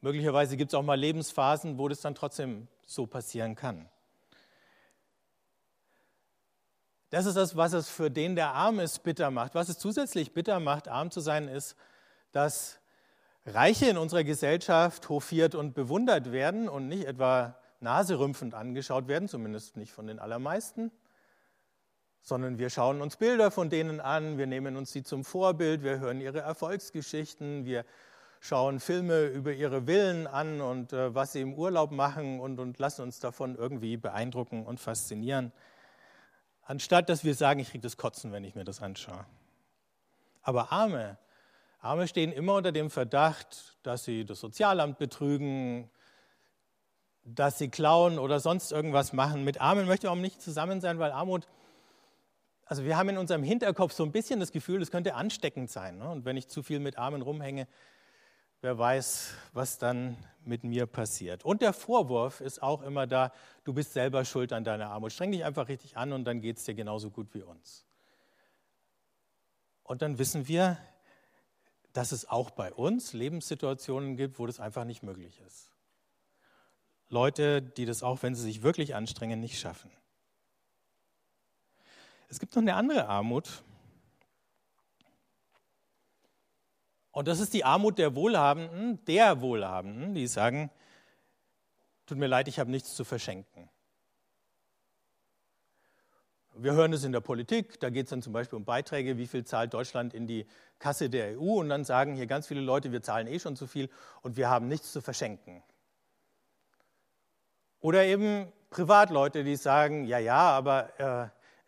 möglicherweise 0.00 0.56
gibt 0.56 0.72
es 0.72 0.74
auch 0.74 0.82
mal 0.82 0.98
Lebensphasen, 0.98 1.76
wo 1.76 1.86
das 1.86 2.00
dann 2.00 2.14
trotzdem 2.14 2.66
so 2.86 3.06
passieren 3.06 3.56
kann. 3.56 3.90
Das 7.10 7.26
ist 7.26 7.36
das, 7.36 7.56
was 7.56 7.74
es 7.74 7.90
für 7.90 8.10
den, 8.10 8.36
der 8.36 8.54
arm 8.54 8.80
ist, 8.80 9.02
bitter 9.02 9.30
macht. 9.30 9.54
Was 9.54 9.68
es 9.68 9.78
zusätzlich 9.78 10.32
bitter 10.32 10.60
macht, 10.60 10.88
arm 10.88 11.10
zu 11.10 11.20
sein, 11.20 11.46
ist, 11.46 11.76
dass 12.32 12.79
Reiche 13.46 13.86
in 13.86 13.96
unserer 13.96 14.24
Gesellschaft 14.24 15.08
hofiert 15.08 15.54
und 15.54 15.74
bewundert 15.74 16.30
werden 16.30 16.68
und 16.68 16.88
nicht 16.88 17.04
etwa 17.04 17.56
naserümpfend 17.80 18.54
angeschaut 18.54 19.08
werden, 19.08 19.28
zumindest 19.28 19.76
nicht 19.76 19.92
von 19.92 20.06
den 20.06 20.18
allermeisten, 20.18 20.90
sondern 22.20 22.58
wir 22.58 22.68
schauen 22.68 23.00
uns 23.00 23.16
Bilder 23.16 23.50
von 23.50 23.70
denen 23.70 24.00
an, 24.00 24.36
wir 24.36 24.46
nehmen 24.46 24.76
uns 24.76 24.92
sie 24.92 25.02
zum 25.02 25.24
Vorbild, 25.24 25.82
wir 25.82 25.98
hören 25.98 26.20
ihre 26.20 26.40
Erfolgsgeschichten, 26.40 27.64
wir 27.64 27.86
schauen 28.40 28.80
Filme 28.80 29.26
über 29.26 29.52
ihre 29.52 29.86
Villen 29.86 30.26
an 30.26 30.60
und 30.60 30.92
äh, 30.92 31.14
was 31.14 31.32
sie 31.32 31.40
im 31.40 31.54
Urlaub 31.54 31.90
machen 31.90 32.40
und, 32.40 32.58
und 32.58 32.78
lassen 32.78 33.02
uns 33.02 33.20
davon 33.20 33.56
irgendwie 33.56 33.96
beeindrucken 33.96 34.66
und 34.66 34.80
faszinieren, 34.80 35.52
anstatt 36.64 37.08
dass 37.08 37.24
wir 37.24 37.34
sagen, 37.34 37.60
ich 37.60 37.70
kriege 37.70 37.82
das 37.82 37.96
Kotzen, 37.96 38.32
wenn 38.32 38.44
ich 38.44 38.54
mir 38.54 38.64
das 38.64 38.82
anschaue. 38.82 39.26
Aber 40.42 40.72
Arme, 40.72 41.18
Arme 41.80 42.06
stehen 42.06 42.32
immer 42.32 42.56
unter 42.56 42.72
dem 42.72 42.90
Verdacht, 42.90 43.78
dass 43.82 44.04
sie 44.04 44.26
das 44.26 44.40
Sozialamt 44.40 44.98
betrügen, 44.98 45.90
dass 47.24 47.58
sie 47.58 47.68
klauen 47.68 48.18
oder 48.18 48.38
sonst 48.38 48.70
irgendwas 48.70 49.14
machen. 49.14 49.44
Mit 49.44 49.60
Armen 49.60 49.86
möchte 49.86 50.06
ich 50.06 50.10
auch 50.10 50.16
nicht 50.16 50.42
zusammen 50.42 50.82
sein, 50.82 50.98
weil 50.98 51.10
Armut, 51.10 51.48
also 52.66 52.84
wir 52.84 52.98
haben 52.98 53.08
in 53.08 53.18
unserem 53.18 53.42
Hinterkopf 53.42 53.92
so 53.92 54.04
ein 54.04 54.12
bisschen 54.12 54.40
das 54.40 54.52
Gefühl, 54.52 54.82
es 54.82 54.90
könnte 54.90 55.14
ansteckend 55.14 55.70
sein. 55.70 55.98
Ne? 55.98 56.10
Und 56.10 56.26
wenn 56.26 56.36
ich 56.36 56.48
zu 56.48 56.62
viel 56.62 56.80
mit 56.80 56.98
Armen 56.98 57.22
rumhänge, 57.22 57.66
wer 58.60 58.78
weiß, 58.78 59.34
was 59.54 59.78
dann 59.78 60.18
mit 60.44 60.64
mir 60.64 60.86
passiert. 60.86 61.46
Und 61.46 61.62
der 61.62 61.72
Vorwurf 61.72 62.42
ist 62.42 62.62
auch 62.62 62.82
immer 62.82 63.06
da, 63.06 63.32
du 63.64 63.72
bist 63.72 63.94
selber 63.94 64.26
schuld 64.26 64.52
an 64.52 64.64
deiner 64.64 64.90
Armut. 64.90 65.12
Streng 65.12 65.32
dich 65.32 65.44
einfach 65.44 65.68
richtig 65.68 65.96
an 65.96 66.12
und 66.12 66.24
dann 66.24 66.42
geht 66.42 66.58
es 66.58 66.64
dir 66.64 66.74
genauso 66.74 67.10
gut 67.10 67.32
wie 67.32 67.42
uns. 67.42 67.86
Und 69.82 70.02
dann 70.02 70.18
wissen 70.18 70.46
wir, 70.46 70.78
dass 71.92 72.12
es 72.12 72.28
auch 72.28 72.50
bei 72.50 72.72
uns 72.72 73.12
Lebenssituationen 73.12 74.16
gibt, 74.16 74.38
wo 74.38 74.46
das 74.46 74.60
einfach 74.60 74.84
nicht 74.84 75.02
möglich 75.02 75.40
ist. 75.46 75.70
Leute, 77.08 77.60
die 77.60 77.86
das 77.86 78.02
auch, 78.02 78.22
wenn 78.22 78.34
sie 78.34 78.42
sich 78.42 78.62
wirklich 78.62 78.94
anstrengen, 78.94 79.40
nicht 79.40 79.58
schaffen. 79.58 79.90
Es 82.28 82.38
gibt 82.38 82.54
noch 82.54 82.62
eine 82.62 82.76
andere 82.76 83.08
Armut. 83.08 83.64
Und 87.10 87.26
das 87.26 87.40
ist 87.40 87.52
die 87.52 87.64
Armut 87.64 87.98
der 87.98 88.14
Wohlhabenden, 88.14 89.04
der 89.06 89.40
Wohlhabenden, 89.40 90.14
die 90.14 90.28
sagen, 90.28 90.70
tut 92.06 92.18
mir 92.18 92.28
leid, 92.28 92.46
ich 92.46 92.60
habe 92.60 92.70
nichts 92.70 92.94
zu 92.94 93.04
verschenken. 93.04 93.68
Wir 96.54 96.72
hören 96.72 96.92
es 96.92 97.04
in 97.04 97.12
der 97.12 97.20
Politik, 97.20 97.78
da 97.80 97.90
geht 97.90 98.06
es 98.06 98.10
dann 98.10 98.22
zum 98.22 98.32
Beispiel 98.32 98.56
um 98.56 98.64
Beiträge, 98.64 99.16
wie 99.16 99.26
viel 99.26 99.44
zahlt 99.44 99.72
Deutschland 99.72 100.14
in 100.14 100.26
die 100.26 100.46
Kasse 100.78 101.08
der 101.08 101.38
EU 101.38 101.60
und 101.60 101.68
dann 101.68 101.84
sagen 101.84 102.16
hier 102.16 102.26
ganz 102.26 102.46
viele 102.46 102.60
Leute, 102.60 102.92
wir 102.92 103.02
zahlen 103.02 103.26
eh 103.28 103.38
schon 103.38 103.56
zu 103.56 103.66
viel 103.66 103.88
und 104.22 104.36
wir 104.36 104.50
haben 104.50 104.66
nichts 104.66 104.92
zu 104.92 105.00
verschenken. 105.00 105.62
Oder 107.80 108.04
eben 108.04 108.52
Privatleute, 108.68 109.42
die 109.42 109.56
sagen, 109.56 110.04
ja, 110.04 110.18
ja, 110.18 110.50
aber 110.50 111.00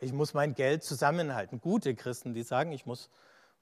äh, 0.00 0.04
ich 0.04 0.12
muss 0.12 0.34
mein 0.34 0.54
Geld 0.54 0.82
zusammenhalten. 0.82 1.60
Gute 1.60 1.94
Christen, 1.94 2.34
die 2.34 2.42
sagen, 2.42 2.72
ich 2.72 2.84
muss 2.84 3.08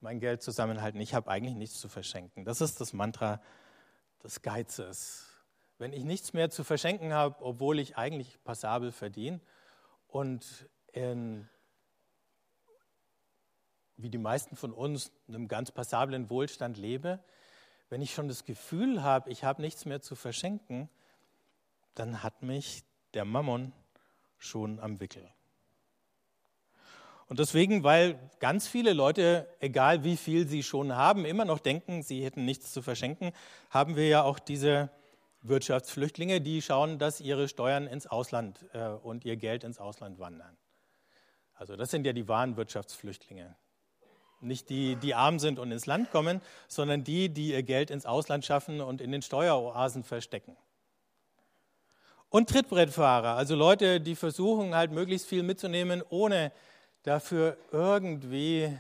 mein 0.01 0.21
Geld 0.21 0.43
zusammenhalten, 0.43 1.01
ich 1.01 1.15
habe 1.15 1.31
eigentlich 1.31 1.55
nichts 1.55 1.79
zu 1.79 1.89
verschenken. 1.89 2.45
Das 2.45 2.61
ist 2.61 2.81
das 2.81 2.93
Mantra 2.93 3.41
des 4.25 4.43
Geizes. 4.43 5.27
Wenn 5.79 5.93
ich 5.93 6.05
nichts 6.05 6.33
mehr 6.33 6.51
zu 6.51 6.65
verschenken 6.65 7.13
habe, 7.13 7.45
obwohl 7.45 7.79
ich 7.79 7.97
eigentlich 7.97 8.43
passabel 8.43 8.91
verdiene 8.91 9.41
und 10.09 10.69
in, 10.93 11.49
wie 13.97 14.11
die 14.11 14.19
meisten 14.19 14.57
von 14.57 14.73
uns, 14.73 15.13
einem 15.29 15.49
ganz 15.49 15.71
passablen 15.71 16.31
Wohlstand 16.31 16.77
lebe, 16.77 17.21
wenn 17.89 18.03
ich 18.03 18.15
schon 18.15 18.29
das 18.29 18.45
Gefühl 18.45 19.03
habe, 19.03 19.31
ich 19.31 19.45
habe 19.45 19.63
nichts 19.63 19.85
mehr 19.85 20.01
zu 20.01 20.15
verschenken, 20.15 20.89
dann 21.95 22.23
hat 22.23 22.43
mich 22.43 22.85
der 23.15 23.25
Mammon 23.25 23.73
schon 24.39 24.79
am 24.81 25.01
Wickel. 25.01 25.29
Und 27.27 27.39
deswegen, 27.39 27.85
weil 27.85 28.19
ganz 28.41 28.67
viele 28.67 28.93
Leute, 28.93 29.47
egal 29.61 30.03
wie 30.03 30.17
viel 30.17 30.49
sie 30.49 30.65
schon 30.65 30.97
haben, 30.97 31.25
immer 31.25 31.45
noch 31.45 31.61
denken, 31.61 32.03
sie 32.03 32.25
hätten 32.25 32.45
nichts 32.45 32.73
zu 32.73 32.83
verschenken, 32.83 33.33
haben 33.71 33.95
wir 33.95 34.09
ja 34.09 34.23
auch 34.25 34.41
diese 34.41 34.91
Wirtschaftsflüchtlinge, 35.43 36.41
die 36.41 36.61
schauen, 36.61 36.99
dass 36.99 37.21
ihre 37.21 37.49
Steuern 37.49 37.87
ins 37.87 38.07
Ausland 38.07 38.67
äh, 38.73 38.89
und 38.89 39.25
ihr 39.25 39.37
Geld 39.37 39.65
ins 39.65 39.79
Ausland 39.79 40.19
wandern. 40.19 40.57
Also 41.61 41.77
das 41.77 41.91
sind 41.91 42.07
ja 42.07 42.15
die 42.15 42.27
wahren 42.27 42.57
Wirtschaftsflüchtlinge. 42.57 43.55
Nicht 44.41 44.71
die, 44.71 44.97
die 44.97 45.15
arm 45.15 45.39
sind 45.39 45.59
und 45.59 45.71
ins 45.71 45.85
Land 45.85 46.11
kommen, 46.11 46.41
sondern 46.69 47.05
die, 47.05 47.29
die 47.29 47.51
ihr 47.51 47.63
Geld 47.63 47.91
ins 47.91 48.07
Ausland 48.07 48.47
schaffen 48.47 48.81
und 48.81 49.03
in 49.03 49.13
den 49.13 49.21
Steueroasen 49.21 50.03
verstecken. 50.03 50.57
Und 52.31 52.49
Trittbrettfahrer, 52.49 53.35
also 53.37 53.57
Leute, 53.57 54.01
die 54.01 54.17
versuchen 54.17 54.75
halt 54.75 54.91
möglichst 54.91 55.29
viel 55.29 55.43
mitzunehmen, 55.43 56.03
ohne 56.09 56.51
dafür 57.03 57.59
irgendwie 57.73 58.75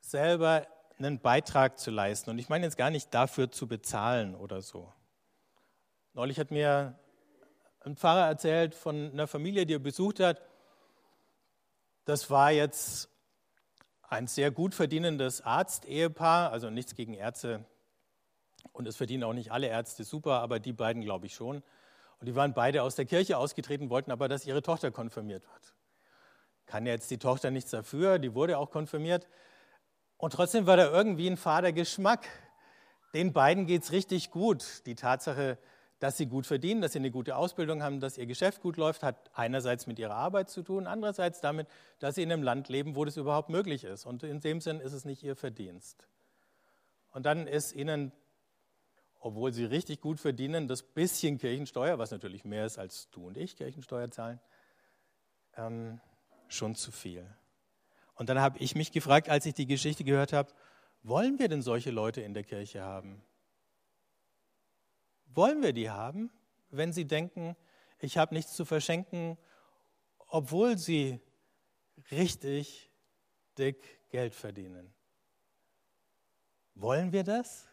selber 0.00 0.66
einen 0.98 1.20
Beitrag 1.20 1.78
zu 1.78 1.92
leisten. 1.92 2.30
Und 2.30 2.40
ich 2.40 2.48
meine 2.48 2.64
jetzt 2.64 2.78
gar 2.78 2.90
nicht 2.90 3.14
dafür 3.14 3.52
zu 3.52 3.68
bezahlen 3.68 4.34
oder 4.34 4.60
so. 4.60 4.92
Neulich 6.14 6.40
hat 6.40 6.50
mir 6.50 6.98
ein 7.84 7.94
Pfarrer 7.94 8.26
erzählt 8.26 8.74
von 8.74 9.12
einer 9.12 9.28
Familie, 9.28 9.66
die 9.66 9.74
er 9.74 9.78
besucht 9.78 10.18
hat, 10.18 10.42
das 12.04 12.30
war 12.30 12.50
jetzt 12.50 13.08
ein 14.02 14.26
sehr 14.26 14.50
gut 14.50 14.74
verdienendes 14.74 15.40
Arzt-Ehepaar, 15.40 16.50
also 16.50 16.70
nichts 16.70 16.94
gegen 16.94 17.14
Ärzte. 17.14 17.64
Und 18.72 18.86
es 18.88 18.96
verdienen 18.96 19.24
auch 19.24 19.32
nicht 19.32 19.52
alle 19.52 19.68
Ärzte 19.68 20.04
super, 20.04 20.40
aber 20.40 20.58
die 20.58 20.72
beiden 20.72 21.02
glaube 21.02 21.26
ich 21.26 21.34
schon. 21.34 21.62
Und 22.18 22.26
die 22.26 22.34
waren 22.34 22.52
beide 22.52 22.82
aus 22.82 22.96
der 22.96 23.06
Kirche 23.06 23.38
ausgetreten, 23.38 23.88
wollten 23.88 24.10
aber, 24.10 24.28
dass 24.28 24.46
ihre 24.46 24.62
Tochter 24.62 24.90
konfirmiert 24.90 25.42
wird. 25.44 25.74
Kann 26.66 26.86
jetzt 26.86 27.10
die 27.10 27.18
Tochter 27.18 27.50
nichts 27.50 27.70
dafür, 27.70 28.18
die 28.18 28.34
wurde 28.34 28.58
auch 28.58 28.70
konfirmiert. 28.70 29.26
Und 30.16 30.34
trotzdem 30.34 30.66
war 30.66 30.76
da 30.76 30.90
irgendwie 30.90 31.28
ein 31.28 31.36
fader 31.36 31.72
Geschmack. 31.72 32.26
Den 33.14 33.32
beiden 33.32 33.66
geht 33.66 33.82
es 33.82 33.92
richtig 33.92 34.30
gut. 34.30 34.86
Die 34.86 34.94
Tatsache, 34.94 35.58
dass 36.00 36.16
sie 36.16 36.26
gut 36.26 36.46
verdienen, 36.46 36.80
dass 36.80 36.92
sie 36.92 36.98
eine 36.98 37.10
gute 37.10 37.36
Ausbildung 37.36 37.82
haben, 37.82 38.00
dass 38.00 38.16
ihr 38.18 38.26
Geschäft 38.26 38.62
gut 38.62 38.78
läuft, 38.78 39.02
hat 39.02 39.30
einerseits 39.34 39.86
mit 39.86 39.98
ihrer 39.98 40.14
Arbeit 40.14 40.48
zu 40.48 40.62
tun, 40.62 40.86
andererseits 40.86 41.40
damit, 41.40 41.68
dass 41.98 42.14
sie 42.14 42.22
in 42.22 42.32
einem 42.32 42.42
Land 42.42 42.70
leben, 42.70 42.96
wo 42.96 43.04
das 43.04 43.18
überhaupt 43.18 43.50
möglich 43.50 43.84
ist. 43.84 44.06
Und 44.06 44.22
in 44.22 44.40
dem 44.40 44.62
Sinn 44.62 44.80
ist 44.80 44.94
es 44.94 45.04
nicht 45.04 45.22
ihr 45.22 45.36
Verdienst. 45.36 46.08
Und 47.12 47.26
dann 47.26 47.46
ist 47.46 47.74
ihnen, 47.74 48.12
obwohl 49.20 49.52
sie 49.52 49.66
richtig 49.66 50.00
gut 50.00 50.18
verdienen, 50.18 50.68
das 50.68 50.82
bisschen 50.82 51.36
Kirchensteuer, 51.36 51.98
was 51.98 52.10
natürlich 52.10 52.44
mehr 52.44 52.64
ist 52.64 52.78
als 52.78 53.10
du 53.10 53.26
und 53.26 53.36
ich 53.36 53.56
Kirchensteuer 53.56 54.10
zahlen, 54.10 54.40
ähm, 55.56 56.00
schon 56.48 56.74
zu 56.76 56.92
viel. 56.92 57.26
Und 58.14 58.30
dann 58.30 58.40
habe 58.40 58.58
ich 58.58 58.74
mich 58.74 58.90
gefragt, 58.90 59.28
als 59.28 59.44
ich 59.44 59.52
die 59.52 59.66
Geschichte 59.66 60.04
gehört 60.04 60.32
habe, 60.32 60.50
wollen 61.02 61.38
wir 61.38 61.48
denn 61.48 61.60
solche 61.60 61.90
Leute 61.90 62.22
in 62.22 62.32
der 62.32 62.44
Kirche 62.44 62.82
haben? 62.82 63.22
Wollen 65.32 65.62
wir 65.62 65.72
die 65.72 65.90
haben, 65.90 66.30
wenn 66.70 66.92
sie 66.92 67.04
denken, 67.04 67.56
ich 68.00 68.18
habe 68.18 68.34
nichts 68.34 68.54
zu 68.54 68.64
verschenken, 68.64 69.38
obwohl 70.26 70.76
sie 70.76 71.20
richtig 72.10 72.90
dick 73.56 74.00
Geld 74.10 74.34
verdienen? 74.34 74.92
Wollen 76.74 77.12
wir 77.12 77.24
das? 77.24 77.68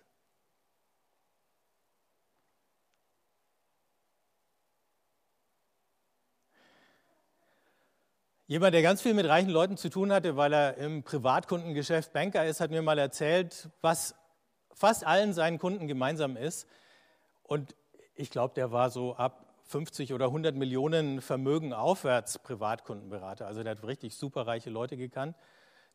Jemand, 8.50 8.74
der 8.74 8.82
ganz 8.82 9.02
viel 9.02 9.14
mit 9.14 9.26
reichen 9.26 9.50
Leuten 9.50 9.76
zu 9.76 9.90
tun 9.90 10.12
hatte, 10.14 10.38
weil 10.38 10.54
er 10.54 10.78
im 10.78 11.04
Privatkundengeschäft 11.04 12.14
Banker 12.14 12.46
ist, 12.46 12.62
hat 12.62 12.72
mir 12.72 12.82
mal 12.82 12.98
erzählt, 12.98 13.70
was 13.82 14.16
fast 14.74 15.06
allen 15.06 15.34
seinen 15.34 15.58
Kunden 15.58 15.88
gemeinsam 15.88 16.38
ist. 16.38 16.68
Und 17.48 17.76
ich 18.14 18.30
glaube, 18.30 18.54
der 18.54 18.72
war 18.72 18.92
so 18.92 19.16
ab 19.16 19.46
50 19.64 20.14
oder 20.14 20.26
100 20.26 20.56
Millionen 20.56 21.22
Vermögen 21.22 21.74
aufwärts 21.74 22.40
Privatkundenberater. 22.40 23.48
Also 23.48 23.64
der 23.64 23.72
hat 23.72 23.84
richtig 23.84 24.16
superreiche 24.16 24.70
Leute 24.70 24.96
gekannt. 24.96 25.36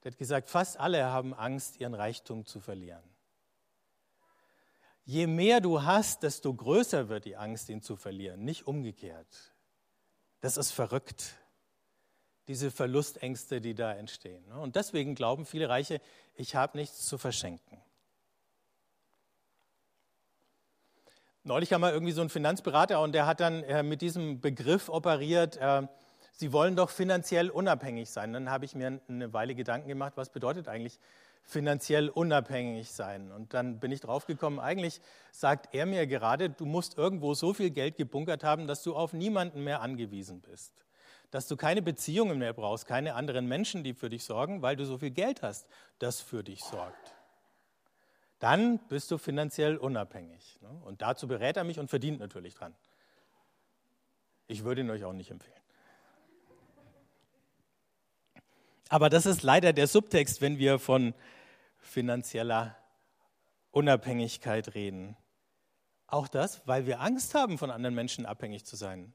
Der 0.03 0.11
hat 0.11 0.19
gesagt, 0.19 0.51
fast 0.51 0.81
alle 0.81 1.05
haben 1.07 1.33
Angst, 1.33 1.81
ihren 1.81 1.95
Reichtum 1.95 2.45
zu 2.45 2.61
verlieren. 2.61 3.03
Je 5.05 5.27
mehr 5.27 5.61
du 5.61 5.83
hast, 5.83 6.23
desto 6.23 6.53
größer 6.53 7.09
wird 7.09 7.25
die 7.25 7.37
Angst, 7.37 7.69
ihn 7.69 7.83
zu 7.83 7.97
verlieren, 7.97 8.45
nicht 8.45 8.67
umgekehrt. 8.67 9.55
Das 10.41 10.57
ist 10.57 10.73
verrückt 10.73 11.39
diese 12.49 12.71
Verlustängste, 12.71 13.61
die 13.61 13.75
da 13.75 13.93
entstehen. 13.93 14.47
Ne? 14.49 14.59
Und 14.59 14.77
deswegen 14.77 15.15
glauben 15.15 15.47
viele 15.47 15.69
Reiche, 15.69 16.01
ich 16.35 16.55
habe 16.55 16.77
nichts 16.77 17.07
zu 17.07 17.19
verschenken. 17.19 17.81
Neulich 21.45 21.71
kam 21.71 21.81
mal 21.81 21.93
irgendwie 21.93 22.13
so 22.13 22.23
ein 22.23 22.29
Finanzberater 22.29 23.01
und 23.01 23.13
der 23.13 23.27
hat 23.27 23.41
dann 23.41 23.65
äh, 23.65 23.83
mit 23.83 24.01
diesem 24.01 24.41
Begriff 24.41 24.89
operiert, 24.89 25.57
äh, 25.57 25.83
Sie 26.35 26.53
wollen 26.53 26.77
doch 26.77 26.91
finanziell 26.91 27.51
unabhängig 27.51 28.11
sein. 28.11 28.33
Dann 28.33 28.51
habe 28.51 28.65
ich 28.65 28.75
mir 28.75 29.01
eine 29.07 29.33
Weile 29.33 29.55
Gedanken 29.55 29.89
gemacht, 29.89 30.15
was 30.17 30.31
bedeutet 30.31 30.67
eigentlich 30.67 30.99
finanziell 31.45 32.09
unabhängig 32.09 32.91
sein? 32.91 33.31
Und 33.31 33.55
dann 33.55 33.81
bin 33.81 33.93
ich 33.93 34.01
draufgekommen, 34.01 34.59
eigentlich 34.59 35.01
sagt 35.31 35.75
er 35.75 35.85
mir 35.85 36.07
gerade, 36.07 36.49
du 36.49 36.65
musst 36.65 36.97
irgendwo 36.97 37.35
so 37.35 37.53
viel 37.53 37.71
Geld 37.71 37.97
gebunkert 37.97 38.45
haben, 38.45 38.67
dass 38.67 38.83
du 38.83 38.97
auf 38.97 39.13
niemanden 39.13 39.63
mehr 39.63 39.83
angewiesen 39.83 40.41
bist 40.41 40.73
dass 41.33 41.49
du 41.49 41.57
keine 41.57 41.81
Beziehungen 41.81 42.39
mehr 42.39 42.53
brauchst, 42.53 42.87
keine 42.87 43.15
anderen 43.15 43.49
Menschen, 43.49 43.83
die 43.83 43.95
für 43.95 44.11
dich 44.11 44.23
sorgen, 44.23 44.61
weil 44.61 44.77
du 44.77 44.85
so 44.85 44.99
viel 44.99 45.11
Geld 45.11 45.43
hast, 45.43 45.67
das 45.99 46.21
für 46.21 46.45
dich 46.45 46.63
sorgt. 46.63 47.12
Dann 48.43 48.79
bist 48.89 49.11
du 49.11 49.19
finanziell 49.19 49.77
unabhängig. 49.77 50.59
Ne? 50.61 50.69
Und 50.85 51.01
dazu 51.01 51.29
berät 51.29 51.57
er 51.57 51.65
mich 51.65 51.79
und 51.79 51.89
verdient 51.89 52.19
natürlich 52.19 52.55
dran. 52.55 52.75
Ich 54.49 54.65
würde 54.65 54.81
ihn 54.81 54.91
euch 54.91 55.05
auch 55.05 55.13
nicht 55.13 55.31
empfehlen. 55.31 55.57
Aber 58.89 59.09
das 59.09 59.27
ist 59.27 59.43
leider 59.43 59.73
der 59.73 59.87
Subtext, 59.87 60.41
wenn 60.41 60.59
wir 60.59 60.79
von 60.79 61.15
finanzieller 61.79 62.77
Unabhängigkeit 63.71 64.75
reden. 64.75 65.17
Auch 66.07 66.29
das, 66.29 66.67
weil 66.67 66.87
wir 66.87 67.01
Angst 67.01 67.35
haben, 67.35 67.59
von 67.59 67.71
anderen 67.71 67.95
Menschen 67.95 68.27
abhängig 68.27 68.67
zu 68.67 68.77
sein 68.77 69.15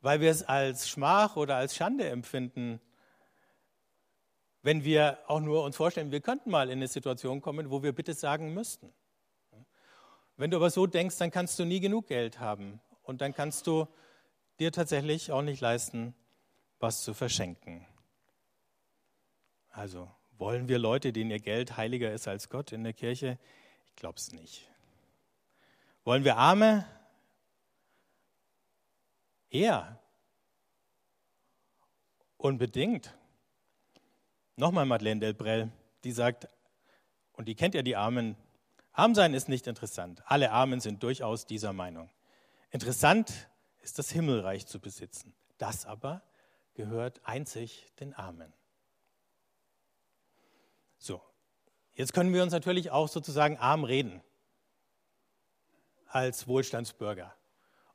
weil 0.00 0.20
wir 0.20 0.30
es 0.30 0.42
als 0.42 0.88
Schmach 0.88 1.36
oder 1.36 1.56
als 1.56 1.76
Schande 1.76 2.08
empfinden, 2.08 2.80
wenn 4.62 4.84
wir 4.84 5.18
auch 5.26 5.40
nur 5.40 5.64
uns 5.64 5.76
vorstellen, 5.76 6.10
wir 6.12 6.20
könnten 6.20 6.50
mal 6.50 6.68
in 6.68 6.78
eine 6.78 6.88
Situation 6.88 7.40
kommen, 7.40 7.70
wo 7.70 7.82
wir 7.82 7.92
bitte 7.92 8.14
sagen 8.14 8.52
müssten. 8.52 8.92
Wenn 10.36 10.50
du 10.50 10.56
aber 10.56 10.70
so 10.70 10.86
denkst, 10.86 11.18
dann 11.18 11.30
kannst 11.30 11.58
du 11.58 11.64
nie 11.64 11.80
genug 11.80 12.06
Geld 12.06 12.40
haben 12.40 12.80
und 13.02 13.20
dann 13.20 13.34
kannst 13.34 13.66
du 13.66 13.86
dir 14.58 14.72
tatsächlich 14.72 15.32
auch 15.32 15.42
nicht 15.42 15.60
leisten, 15.60 16.14
was 16.78 17.02
zu 17.02 17.14
verschenken. 17.14 17.86
Also 19.70 20.10
wollen 20.32 20.68
wir 20.68 20.78
Leute, 20.78 21.12
denen 21.12 21.30
ihr 21.30 21.40
Geld 21.40 21.76
heiliger 21.76 22.12
ist 22.12 22.26
als 22.26 22.48
Gott 22.48 22.72
in 22.72 22.84
der 22.84 22.92
Kirche? 22.94 23.38
Ich 23.86 23.96
glaube 23.96 24.16
es 24.16 24.32
nicht. 24.32 24.66
Wollen 26.04 26.24
wir 26.24 26.36
Arme, 26.36 26.86
er. 29.50 29.98
Unbedingt. 32.36 33.14
Nochmal 34.60 34.84
Madeleine 34.84 35.20
Delbrel, 35.20 35.72
die 36.04 36.12
sagt, 36.12 36.46
und 37.32 37.48
die 37.48 37.54
kennt 37.54 37.74
ja 37.74 37.80
die 37.80 37.96
Armen, 37.96 38.36
arm 38.92 39.14
sein 39.14 39.32
ist 39.32 39.48
nicht 39.48 39.66
interessant. 39.66 40.22
Alle 40.26 40.52
Armen 40.52 40.80
sind 40.80 41.02
durchaus 41.02 41.46
dieser 41.46 41.72
Meinung. 41.72 42.10
Interessant 42.70 43.48
ist 43.80 43.98
das 43.98 44.10
Himmelreich 44.10 44.66
zu 44.66 44.78
besitzen. 44.78 45.34
Das 45.56 45.86
aber 45.86 46.20
gehört 46.74 47.22
einzig 47.24 47.90
den 48.00 48.12
Armen. 48.12 48.52
So, 50.98 51.22
jetzt 51.94 52.12
können 52.12 52.34
wir 52.34 52.42
uns 52.42 52.52
natürlich 52.52 52.90
auch 52.90 53.08
sozusagen 53.08 53.56
arm 53.56 53.84
reden 53.84 54.20
als 56.06 56.46
Wohlstandsbürger 56.46 57.34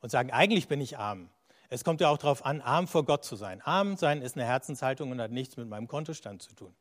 und 0.00 0.10
sagen, 0.10 0.32
eigentlich 0.32 0.66
bin 0.66 0.80
ich 0.80 0.98
arm. 0.98 1.30
Es 1.68 1.84
kommt 1.84 2.00
ja 2.00 2.08
auch 2.08 2.18
darauf 2.18 2.44
an, 2.44 2.60
arm 2.60 2.86
vor 2.86 3.04
Gott 3.04 3.24
zu 3.24 3.36
sein. 3.36 3.60
Arm 3.62 3.96
sein 3.96 4.22
ist 4.22 4.36
eine 4.36 4.44
Herzenshaltung 4.44 5.10
und 5.10 5.20
hat 5.20 5.30
nichts 5.30 5.56
mit 5.56 5.68
meinem 5.68 5.88
Kontostand 5.88 6.42
zu 6.42 6.54
tun. 6.54 6.74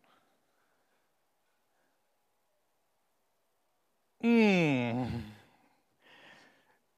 Hm. 4.22 5.24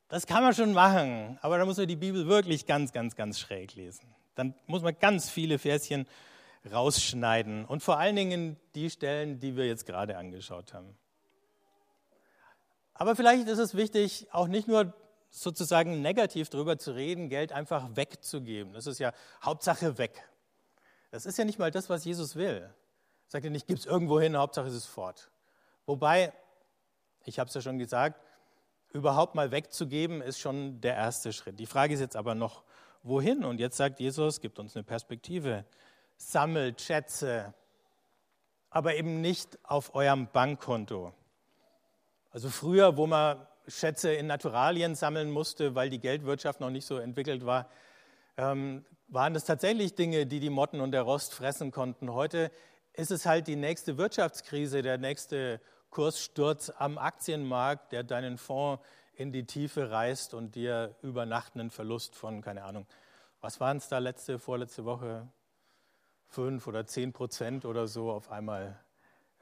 Das 0.10 0.26
kann 0.26 0.44
man 0.44 0.54
schon 0.54 0.74
machen, 0.74 1.38
aber 1.42 1.58
da 1.58 1.66
muss 1.66 1.78
man 1.78 1.88
die 1.88 1.98
Bibel 1.98 2.28
wirklich 2.28 2.66
ganz, 2.66 2.94
ganz, 2.94 3.16
ganz 3.16 3.40
schräg 3.40 3.76
lesen. 3.76 4.16
Dann 4.36 4.54
muss 4.66 4.82
man 4.82 4.98
ganz 4.98 5.30
viele 5.30 5.60
Verschen 5.60 6.08
rausschneiden 6.72 7.66
und 7.66 7.84
vor 7.84 7.98
allen 7.98 8.16
Dingen 8.16 8.58
die 8.76 8.90
Stellen, 8.90 9.40
die 9.40 9.56
wir 9.56 9.68
jetzt 9.68 9.86
gerade 9.86 10.18
angeschaut 10.18 10.74
haben. 10.74 10.98
Aber 12.94 13.16
vielleicht 13.16 13.48
ist 13.48 13.60
es 13.60 13.76
wichtig, 13.76 14.28
auch 14.32 14.48
nicht 14.48 14.68
nur 14.68 14.94
sozusagen 15.30 16.02
negativ 16.02 16.50
darüber 16.50 16.78
zu 16.78 16.92
reden, 16.92 17.30
Geld 17.30 17.52
einfach 17.52 17.96
wegzugeben. 17.96 18.74
Das 18.74 18.88
ist 18.88 19.00
ja 19.00 19.14
Hauptsache 19.44 19.98
weg. 19.98 20.28
Das 21.12 21.26
ist 21.26 21.38
ja 21.38 21.46
nicht 21.46 21.60
mal 21.60 21.72
das, 21.72 21.90
was 21.90 22.06
Jesus 22.06 22.36
will. 22.36 22.64
Er 22.64 22.74
sagt 23.28 23.46
ja 23.46 23.52
nicht, 23.52 23.68
gib 23.68 23.78
es 23.78 23.86
irgendwo 23.86 24.20
hin, 24.20 24.38
Hauptsache 24.38 24.68
es 24.68 24.74
ist 24.74 24.86
fort. 24.86 25.30
Wobei, 25.86 26.34
ich 27.26 27.40
habe 27.40 27.48
es 27.48 27.54
ja 27.54 27.62
schon 27.62 27.78
gesagt, 27.78 28.22
überhaupt 28.94 29.36
mal 29.36 29.52
wegzugeben 29.52 30.22
ist 30.22 30.40
schon 30.40 30.82
der 30.82 30.96
erste 30.96 31.34
Schritt. 31.34 31.60
Die 31.60 31.66
Frage 31.66 31.94
ist 31.94 32.00
jetzt 32.00 32.16
aber 32.16 32.36
noch, 32.36 32.64
wohin? 33.04 33.44
Und 33.44 33.60
jetzt 33.60 33.78
sagt 33.78 34.00
Jesus, 34.00 34.42
gibt 34.42 34.60
uns 34.60 34.76
eine 34.76 34.84
Perspektive. 34.84 35.66
Sammelt 36.18 36.82
Schätze, 36.82 37.54
aber 38.70 38.96
eben 38.96 39.22
nicht 39.22 39.60
auf 39.64 39.94
eurem 39.96 40.28
Bankkonto. 40.28 41.14
Also 42.32 42.50
früher, 42.50 42.98
wo 42.98 43.08
man 43.08 43.46
Schätze 43.68 44.14
in 44.14 44.28
Naturalien 44.28 44.96
sammeln 44.96 45.30
musste, 45.30 45.76
weil 45.76 45.90
die 45.90 46.00
Geldwirtschaft 46.00 46.60
noch 46.60 46.70
nicht 46.70 46.86
so 46.86 46.98
entwickelt 46.98 47.46
war, 47.46 47.70
ähm, 48.38 48.86
waren 49.08 49.34
das 49.34 49.46
tatsächlich 49.46 49.96
Dinge, 49.96 50.26
die 50.26 50.40
die 50.40 50.50
Motten 50.50 50.82
und 50.82 50.92
der 50.92 51.02
Rost 51.02 51.34
fressen 51.34 51.72
konnten. 51.72 52.14
Heute 52.14 52.52
ist 52.94 53.12
es 53.12 53.26
halt 53.26 53.48
die 53.48 53.56
nächste 53.56 53.98
Wirtschaftskrise, 53.98 54.82
der 54.82 54.98
nächste 54.98 55.62
Kurssturz 55.90 56.72
am 56.78 56.98
Aktienmarkt, 56.98 57.92
der 57.92 58.04
deinen 58.04 58.38
Fonds 58.38 58.84
in 59.14 59.32
die 59.32 59.46
Tiefe 59.46 59.90
reißt 59.90 60.34
und 60.34 60.56
dir 60.56 60.96
über 61.02 61.26
Nacht 61.26 61.56
einen 61.56 61.72
Verlust 61.72 62.16
von, 62.16 62.42
keine 62.42 62.64
Ahnung, 62.64 62.86
was 63.42 63.60
waren 63.60 63.78
es 63.78 63.88
da 63.88 63.98
letzte, 64.00 64.40
vorletzte 64.40 64.86
Woche? 64.86 65.28
Fünf 66.28 66.68
oder 66.68 66.86
zehn 66.86 67.14
Prozent 67.14 67.66
oder 67.66 67.88
so 67.88 68.12
auf 68.12 68.30
einmal 68.30 68.80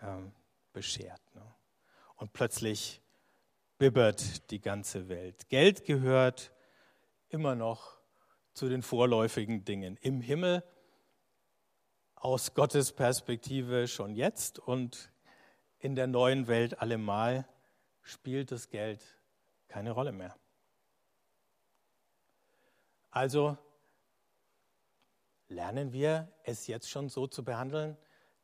ähm, 0.01 0.31
beschert. 0.71 1.21
Ne? 1.33 1.41
Und 2.15 2.31
plötzlich 2.31 3.01
bibbert 3.77 4.49
die 4.51 4.61
ganze 4.61 5.09
Welt. 5.09 5.49
Geld 5.49 5.85
gehört 5.85 6.53
immer 7.29 7.55
noch 7.55 7.97
zu 8.53 8.69
den 8.69 8.81
vorläufigen 8.81 9.65
Dingen. 9.65 9.97
Im 9.97 10.21
Himmel 10.21 10.63
aus 12.15 12.53
Gottes 12.53 12.93
Perspektive 12.93 13.87
schon 13.87 14.15
jetzt 14.15 14.59
und 14.59 15.11
in 15.79 15.95
der 15.95 16.07
neuen 16.07 16.47
Welt 16.47 16.79
allemal 16.79 17.47
spielt 18.01 18.51
das 18.51 18.69
Geld 18.69 19.03
keine 19.67 19.91
Rolle 19.91 20.11
mehr. 20.11 20.35
Also 23.11 23.57
lernen 25.47 25.93
wir 25.93 26.31
es 26.43 26.67
jetzt 26.67 26.89
schon 26.89 27.09
so 27.09 27.27
zu 27.27 27.43
behandeln, 27.43 27.97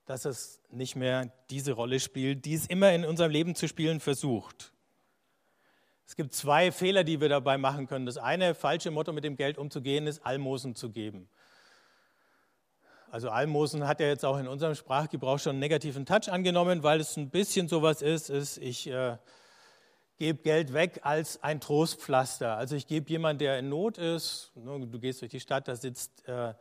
dass 0.06 0.26
es 0.26 0.62
nicht 0.70 0.96
mehr 0.96 1.32
diese 1.50 1.74
Rolle 1.74 2.00
spielt, 2.00 2.46
die 2.46 2.54
es 2.54 2.68
immer 2.68 2.92
in 2.94 3.06
unserem 3.06 3.32
Leben 3.32 3.56
zu 3.56 3.68
spielen 3.68 4.00
versucht. 4.00 4.74
Es 6.12 6.18
gibt 6.18 6.34
zwei 6.34 6.74
Fehler, 6.74 7.06
die 7.06 7.22
wir 7.22 7.30
dabei 7.30 7.58
machen 7.58 7.88
können. 7.88 8.06
Das 8.06 8.18
eine 8.18 8.54
falsche 8.54 8.92
Motto 8.92 9.14
mit 9.14 9.24
dem 9.24 9.38
Geld 9.38 9.58
umzugehen 9.58 10.08
ist, 10.08 10.26
Almosen 10.26 10.76
zu 10.76 10.90
geben. 10.90 11.30
Also 13.10 13.30
Almosen 13.30 13.88
hat 13.88 14.02
ja 14.02 14.08
jetzt 14.08 14.26
auch 14.26 14.38
in 14.38 14.50
unserem 14.50 14.76
Sprachgebrauch 14.76 15.40
schon 15.40 15.52
einen 15.52 15.60
negativen 15.62 16.06
Touch 16.06 16.28
angenommen, 16.28 16.84
weil 16.84 17.00
es 17.00 17.16
ein 17.16 17.30
bisschen 17.30 17.70
sowas 17.70 18.02
ist, 18.02 18.30
ist 18.30 18.58
ich 18.58 18.88
äh, 18.88 19.16
gebe 20.18 20.42
Geld 20.42 20.74
weg 20.74 21.00
als 21.04 21.42
ein 21.44 21.62
Trostpflaster. 21.62 22.58
Also 22.58 22.76
ich 22.76 22.88
gebe 22.88 23.10
jemand, 23.10 23.40
der 23.40 23.58
in 23.58 23.70
Not 23.70 23.98
ist, 23.98 24.52
ne, 24.56 24.86
du 24.86 25.00
gehst 25.00 25.22
durch 25.22 25.32
die 25.32 25.40
Stadt, 25.40 25.70
da 25.70 25.78
sitzt 25.78 26.28
äh, 26.28 26.54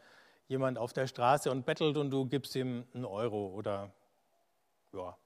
jemand 0.47 0.79
auf 0.79 0.93
der 0.93 1.09
Straße 1.09 1.51
und 1.51 1.67
bettelt 1.67 1.97
und 1.97 2.13
du 2.13 2.25
gibst 2.25 2.55
ihm 2.55 2.85
einen 2.95 3.05
Euro 3.05 3.49
oder 3.49 3.93
ja, 4.93 5.17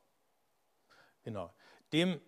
genau. 1.23 1.53
Dem 1.93 2.23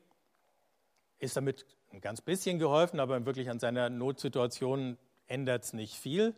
ist 1.19 1.35
damit 1.39 1.65
ein 1.93 2.01
ganz 2.01 2.21
bisschen 2.21 2.59
geholfen, 2.59 3.01
aber 3.01 3.25
wirklich 3.25 3.51
an 3.51 3.59
seiner 3.59 3.91
Notsituation 3.91 4.99
ändert 5.27 5.65
es 5.65 5.73
nicht 5.73 5.95
viel. 5.95 6.35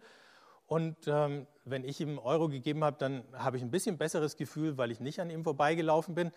Und 0.67 0.97
ähm, 1.07 1.47
wenn 1.65 1.85
ich 1.85 2.01
ihm 2.01 2.19
Euro 2.19 2.49
gegeben 2.49 2.85
habe, 2.85 2.97
dann 2.99 3.25
habe 3.33 3.57
ich 3.57 3.63
ein 3.63 3.71
bisschen 3.71 3.97
besseres 3.97 4.37
Gefühl, 4.37 4.77
weil 4.77 4.91
ich 4.91 5.01
nicht 5.01 5.21
an 5.21 5.31
ihm 5.31 5.43
vorbeigelaufen 5.43 6.15
bin. 6.15 6.31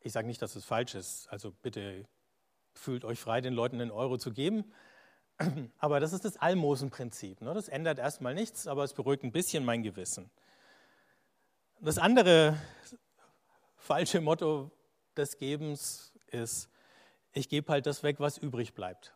Ich 0.00 0.12
sage 0.12 0.26
nicht, 0.26 0.40
dass 0.40 0.54
es 0.54 0.64
falsch 0.64 0.94
ist. 0.94 1.28
Also 1.30 1.50
bitte 1.50 2.06
fühlt 2.74 3.04
euch 3.04 3.18
frei, 3.18 3.40
den 3.40 3.54
Leuten 3.54 3.80
einen 3.80 3.90
Euro 3.90 4.18
zu 4.18 4.32
geben. 4.32 4.72
Aber 5.78 5.98
das 5.98 6.12
ist 6.12 6.24
das 6.24 6.36
Almosenprinzip. 6.36 7.40
Ne? 7.40 7.54
Das 7.54 7.68
ändert 7.68 7.98
erstmal 7.98 8.34
nichts, 8.34 8.66
aber 8.66 8.84
es 8.84 8.92
beruhigt 8.92 9.24
ein 9.24 9.32
bisschen 9.32 9.64
mein 9.64 9.82
Gewissen. 9.82 10.30
Das 11.80 11.98
andere 11.98 12.56
falsche 13.76 14.20
Motto 14.20 14.70
des 15.16 15.36
Gebens 15.36 16.12
ist, 16.28 16.70
ich 17.34 17.48
gebe 17.48 17.70
halt 17.70 17.86
das 17.86 18.02
weg, 18.02 18.20
was 18.20 18.38
übrig 18.38 18.74
bleibt. 18.74 19.14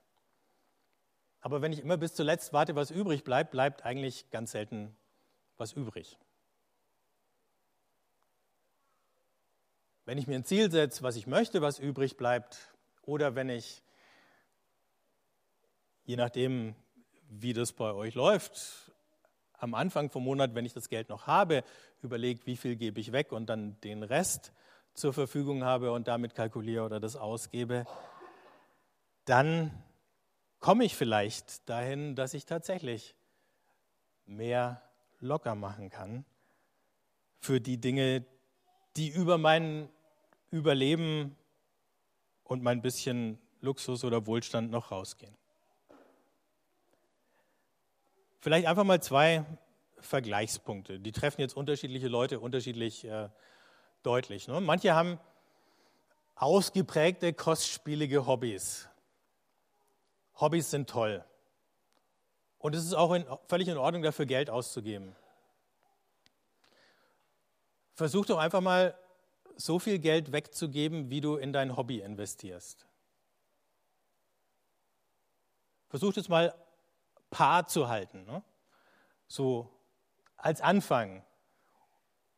Aber 1.41 1.63
wenn 1.63 1.73
ich 1.73 1.81
immer 1.81 1.97
bis 1.97 2.15
zuletzt 2.15 2.53
warte, 2.53 2.75
was 2.75 2.91
übrig 2.91 3.25
bleibt, 3.25 3.53
bleibt 3.53 3.85
eigentlich 3.85 4.29
ganz 4.31 4.51
selten 4.53 4.97
was 5.57 5.73
übrig. 5.73 6.19
Wenn 10.05 10.19
ich 10.19 10.27
mir 10.27 10.37
ein 10.37 10.45
Ziel 10.45 10.71
setze, 10.71 11.03
was 11.03 11.17
ich 11.17 11.27
möchte, 11.27 11.63
was 11.63 11.79
übrig 11.79 12.17
bleibt, 12.17 12.75
oder 13.03 13.35
wenn 13.35 13.49
ich, 13.49 13.83
je 16.05 16.17
nachdem, 16.17 16.75
wie 17.29 17.53
das 17.53 17.73
bei 17.73 17.93
euch 17.93 18.15
läuft, 18.15 18.93
am 19.53 19.75
Anfang 19.75 20.11
vom 20.11 20.25
Monat, 20.25 20.55
wenn 20.55 20.65
ich 20.65 20.73
das 20.73 20.89
Geld 20.89 21.09
noch 21.09 21.27
habe, 21.27 21.63
überlege, 22.03 22.47
wie 22.47 22.57
viel 22.57 22.77
gebe 22.77 23.01
ich 23.01 23.13
weg 23.13 23.33
und 23.33 23.47
dann 23.47 23.81
den 23.81 24.03
Rest 24.03 24.53
zur 24.99 25.13
Verfügung 25.13 25.65
habe 25.65 25.93
und 25.93 26.09
damit 26.09 26.35
kalkuliere 26.35 26.85
oder 26.85 27.01
das 27.01 27.17
ausgebe, 27.17 27.87
dann 29.25 29.71
komme 30.61 30.85
ich 30.85 30.97
vielleicht 30.97 31.69
dahin, 31.69 32.17
dass 32.17 32.35
ich 32.35 32.47
tatsächlich 32.47 33.15
mehr 34.27 34.83
locker 35.21 35.55
machen 35.55 35.91
kann 35.91 36.25
für 37.41 37.61
die 37.61 37.79
Dinge, 37.79 38.25
die 38.97 39.09
über 39.09 39.39
mein 39.39 39.89
Überleben 40.51 41.37
und 42.45 42.63
mein 42.63 42.83
bisschen 42.83 43.39
Luxus 43.61 44.05
oder 44.05 44.27
Wohlstand 44.27 44.71
noch 44.71 44.91
rausgehen. 44.91 45.37
Vielleicht 48.41 48.67
einfach 48.67 48.85
mal 48.85 49.03
zwei 49.03 49.45
Vergleichspunkte. 50.01 51.01
Die 51.01 51.13
treffen 51.13 51.41
jetzt 51.41 51.57
unterschiedliche 51.57 52.09
Leute 52.09 52.41
unterschiedlich 52.41 53.05
äh, 53.05 53.29
deutlich. 54.09 54.49
Ne? 54.49 54.61
Manche 54.61 54.95
haben 54.95 55.21
ausgeprägte, 56.35 57.33
kostspielige 57.35 58.27
Hobbys. 58.27 58.89
Hobbys 60.41 60.71
sind 60.71 60.89
toll. 60.89 61.25
Und 62.59 62.75
es 62.75 62.85
ist 62.85 62.95
auch 62.95 63.13
in, 63.13 63.27
völlig 63.47 63.69
in 63.69 63.77
Ordnung, 63.77 64.03
dafür 64.03 64.27
Geld 64.27 64.51
auszugeben. 64.51 65.15
Versuch 67.95 68.27
doch 68.27 68.39
einfach 68.39 68.61
mal, 68.61 68.99
so 69.57 69.81
viel 69.81 69.99
Geld 69.99 70.31
wegzugeben, 70.31 71.11
wie 71.11 71.21
du 71.21 71.35
in 71.37 71.53
dein 71.53 71.77
Hobby 71.77 72.01
investierst. 72.01 72.87
Versuch 75.89 76.17
es 76.17 76.29
mal 76.29 76.55
paar 77.29 77.67
zu 77.67 77.89
halten. 77.89 78.25
Ne? 78.25 78.43
So 79.27 79.69
als 80.37 80.61
Anfang. 80.61 81.25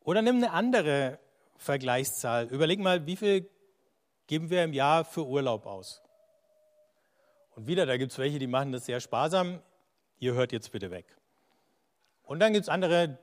Oder 0.00 0.22
nimm 0.22 0.36
eine 0.36 0.52
andere 0.52 1.18
Vergleichszahl. 1.60 2.46
Überleg 2.46 2.80
mal, 2.80 3.04
wie 3.04 3.16
viel 3.16 3.46
geben 4.26 4.48
wir 4.48 4.64
im 4.64 4.72
Jahr 4.72 5.04
für 5.04 5.26
Urlaub 5.26 5.66
aus? 5.66 6.00
Und 7.50 7.66
wieder, 7.66 7.84
da 7.84 7.98
gibt 7.98 8.12
es 8.12 8.18
welche, 8.18 8.38
die 8.38 8.46
machen 8.46 8.72
das 8.72 8.86
sehr 8.86 8.98
sparsam. 8.98 9.60
Ihr 10.18 10.32
hört 10.32 10.52
jetzt 10.52 10.72
bitte 10.72 10.90
weg. 10.90 11.04
Und 12.22 12.40
dann 12.40 12.54
gibt 12.54 12.62
es 12.62 12.70
andere, 12.70 13.18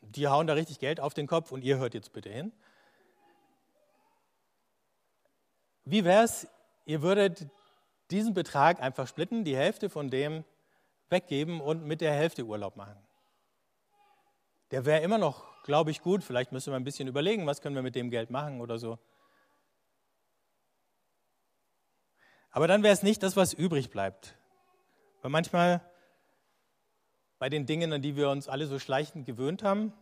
die 0.00 0.28
hauen 0.28 0.46
da 0.46 0.54
richtig 0.54 0.78
Geld 0.78 0.98
auf 0.98 1.12
den 1.12 1.26
Kopf 1.26 1.52
und 1.52 1.62
ihr 1.62 1.76
hört 1.76 1.92
jetzt 1.92 2.14
bitte 2.14 2.30
hin. 2.30 2.52
Wie 5.84 6.06
wäre 6.06 6.24
es, 6.24 6.48
ihr 6.86 7.02
würdet 7.02 7.48
diesen 8.10 8.32
Betrag 8.32 8.80
einfach 8.80 9.06
splitten, 9.06 9.44
die 9.44 9.56
Hälfte 9.56 9.90
von 9.90 10.08
dem 10.08 10.44
weggeben 11.10 11.60
und 11.60 11.84
mit 11.84 12.00
der 12.00 12.14
Hälfte 12.14 12.44
Urlaub 12.44 12.76
machen? 12.76 12.96
Der 14.74 14.84
wäre 14.84 15.02
immer 15.02 15.18
noch, 15.18 15.62
glaube 15.62 15.92
ich, 15.92 16.02
gut. 16.02 16.24
Vielleicht 16.24 16.50
müssen 16.50 16.72
wir 16.72 16.76
ein 16.76 16.82
bisschen 16.82 17.06
überlegen, 17.06 17.46
was 17.46 17.60
können 17.60 17.76
wir 17.76 17.82
mit 17.84 17.94
dem 17.94 18.10
Geld 18.10 18.30
machen 18.30 18.60
oder 18.60 18.76
so. 18.76 18.98
Aber 22.50 22.66
dann 22.66 22.82
wäre 22.82 22.92
es 22.92 23.04
nicht 23.04 23.22
das, 23.22 23.36
was 23.36 23.52
übrig 23.52 23.90
bleibt. 23.90 24.34
Weil 25.22 25.30
manchmal 25.30 25.80
bei 27.38 27.48
den 27.48 27.66
Dingen, 27.66 27.92
an 27.92 28.02
die 28.02 28.16
wir 28.16 28.30
uns 28.30 28.48
alle 28.48 28.66
so 28.66 28.80
schleichend 28.80 29.26
gewöhnt 29.26 29.62
haben, 29.62 29.92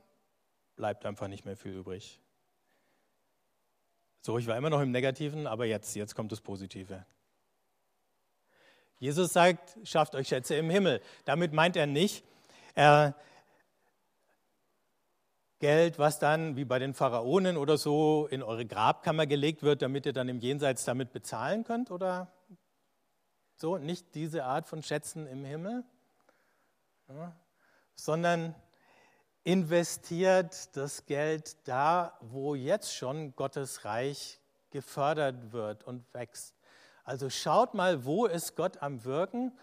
bleibt 0.74 1.04
einfach 1.04 1.28
nicht 1.28 1.44
mehr 1.44 1.58
viel 1.58 1.72
übrig. 1.72 2.18
So, 4.22 4.38
ich 4.38 4.46
war 4.46 4.56
immer 4.56 4.70
noch 4.70 4.80
im 4.80 4.90
Negativen, 4.90 5.46
aber 5.46 5.66
jetzt, 5.66 5.94
jetzt 5.96 6.14
kommt 6.14 6.32
das 6.32 6.40
Positive. 6.40 7.04
Jesus 8.96 9.34
sagt, 9.34 9.76
schafft 9.84 10.14
euch 10.14 10.28
Schätze 10.28 10.54
im 10.54 10.70
Himmel. 10.70 11.02
Damit 11.26 11.52
meint 11.52 11.76
er 11.76 11.86
nicht, 11.86 12.24
er, 12.74 13.14
Geld, 15.62 16.00
was 16.00 16.18
dann 16.18 16.56
wie 16.56 16.64
bei 16.64 16.80
den 16.80 16.92
Pharaonen 16.92 17.56
oder 17.56 17.78
so 17.78 18.26
in 18.28 18.42
eure 18.42 18.66
Grabkammer 18.66 19.28
gelegt 19.28 19.62
wird, 19.62 19.80
damit 19.80 20.06
ihr 20.06 20.12
dann 20.12 20.28
im 20.28 20.40
Jenseits 20.40 20.84
damit 20.84 21.12
bezahlen 21.12 21.62
könnt? 21.62 21.92
Oder 21.92 22.32
so, 23.54 23.78
nicht 23.78 24.16
diese 24.16 24.42
Art 24.42 24.66
von 24.66 24.82
Schätzen 24.82 25.28
im 25.28 25.44
Himmel, 25.44 25.84
ja, 27.08 27.32
sondern 27.94 28.56
investiert 29.44 30.76
das 30.76 31.06
Geld 31.06 31.56
da, 31.68 32.18
wo 32.22 32.56
jetzt 32.56 32.92
schon 32.92 33.36
Gottes 33.36 33.84
Reich 33.84 34.40
gefördert 34.70 35.52
wird 35.52 35.84
und 35.84 36.12
wächst. 36.12 36.56
Also 37.04 37.30
schaut 37.30 37.74
mal, 37.74 38.04
wo 38.04 38.26
ist 38.26 38.56
Gott 38.56 38.82
am 38.82 39.04
Wirken? 39.04 39.56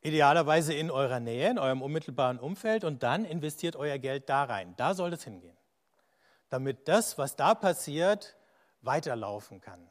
Idealerweise 0.00 0.74
in 0.74 0.90
eurer 0.90 1.20
Nähe, 1.20 1.50
in 1.50 1.58
eurem 1.58 1.82
unmittelbaren 1.82 2.38
Umfeld 2.38 2.84
und 2.84 3.02
dann 3.02 3.24
investiert 3.24 3.74
euer 3.74 3.98
Geld 3.98 4.28
da 4.28 4.44
rein. 4.44 4.74
Da 4.76 4.94
soll 4.94 5.12
es 5.12 5.24
hingehen. 5.24 5.56
Damit 6.50 6.88
das, 6.88 7.18
was 7.18 7.36
da 7.36 7.54
passiert, 7.54 8.36
weiterlaufen 8.80 9.60
kann. 9.60 9.90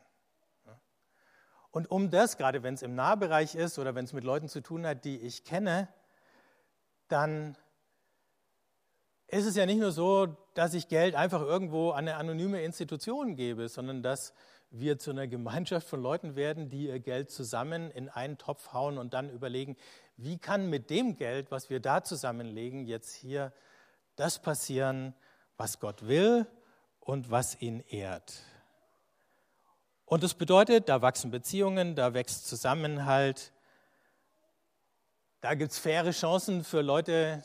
Und 1.71 1.91
um 1.91 2.09
das, 2.09 2.37
gerade 2.37 2.63
wenn 2.63 2.73
es 2.73 2.81
im 2.81 2.95
Nahbereich 2.95 3.53
ist 3.53 3.77
oder 3.77 3.93
wenn 3.93 4.05
es 4.05 4.13
mit 4.13 4.23
Leuten 4.23 4.47
zu 4.47 4.61
tun 4.61 4.87
hat, 4.87 5.05
die 5.05 5.19
ich 5.19 5.43
kenne, 5.43 5.87
dann 7.07 7.57
ist 9.27 9.45
es 9.45 9.55
ja 9.55 9.65
nicht 9.65 9.79
nur 9.79 9.91
so, 9.91 10.25
dass 10.53 10.73
ich 10.73 10.87
Geld 10.87 11.15
einfach 11.15 11.41
irgendwo 11.41 11.91
an 11.91 12.07
eine 12.07 12.15
anonyme 12.15 12.63
Institution 12.63 13.35
gebe, 13.35 13.67
sondern 13.67 14.01
dass 14.01 14.33
wir 14.69 14.99
zu 14.99 15.11
einer 15.11 15.27
Gemeinschaft 15.27 15.87
von 15.87 16.01
Leuten 16.01 16.35
werden, 16.35 16.69
die 16.69 16.87
ihr 16.87 16.99
Geld 16.99 17.31
zusammen 17.31 17.89
in 17.91 18.09
einen 18.09 18.37
Topf 18.37 18.73
hauen 18.73 18.97
und 18.97 19.13
dann 19.13 19.29
überlegen, 19.29 19.77
wie 20.17 20.37
kann 20.37 20.69
mit 20.69 20.89
dem 20.89 21.15
Geld, 21.15 21.51
was 21.51 21.69
wir 21.69 21.79
da 21.79 22.03
zusammenlegen, 22.03 22.85
jetzt 22.85 23.13
hier 23.13 23.53
das 24.15 24.41
passieren, 24.41 25.13
was 25.57 25.79
Gott 25.79 26.07
will 26.07 26.45
und 26.99 27.31
was 27.31 27.61
ihn 27.61 27.83
ehrt. 27.89 28.41
Und 30.05 30.23
das 30.23 30.33
bedeutet, 30.33 30.89
da 30.89 31.01
wachsen 31.01 31.31
Beziehungen, 31.31 31.95
da 31.95 32.13
wächst 32.13 32.47
Zusammenhalt, 32.47 33.51
da 35.41 35.53
gibt 35.53 35.71
es 35.71 35.79
faire 35.79 36.11
Chancen 36.11 36.63
für 36.63 36.81
Leute, 36.81 37.43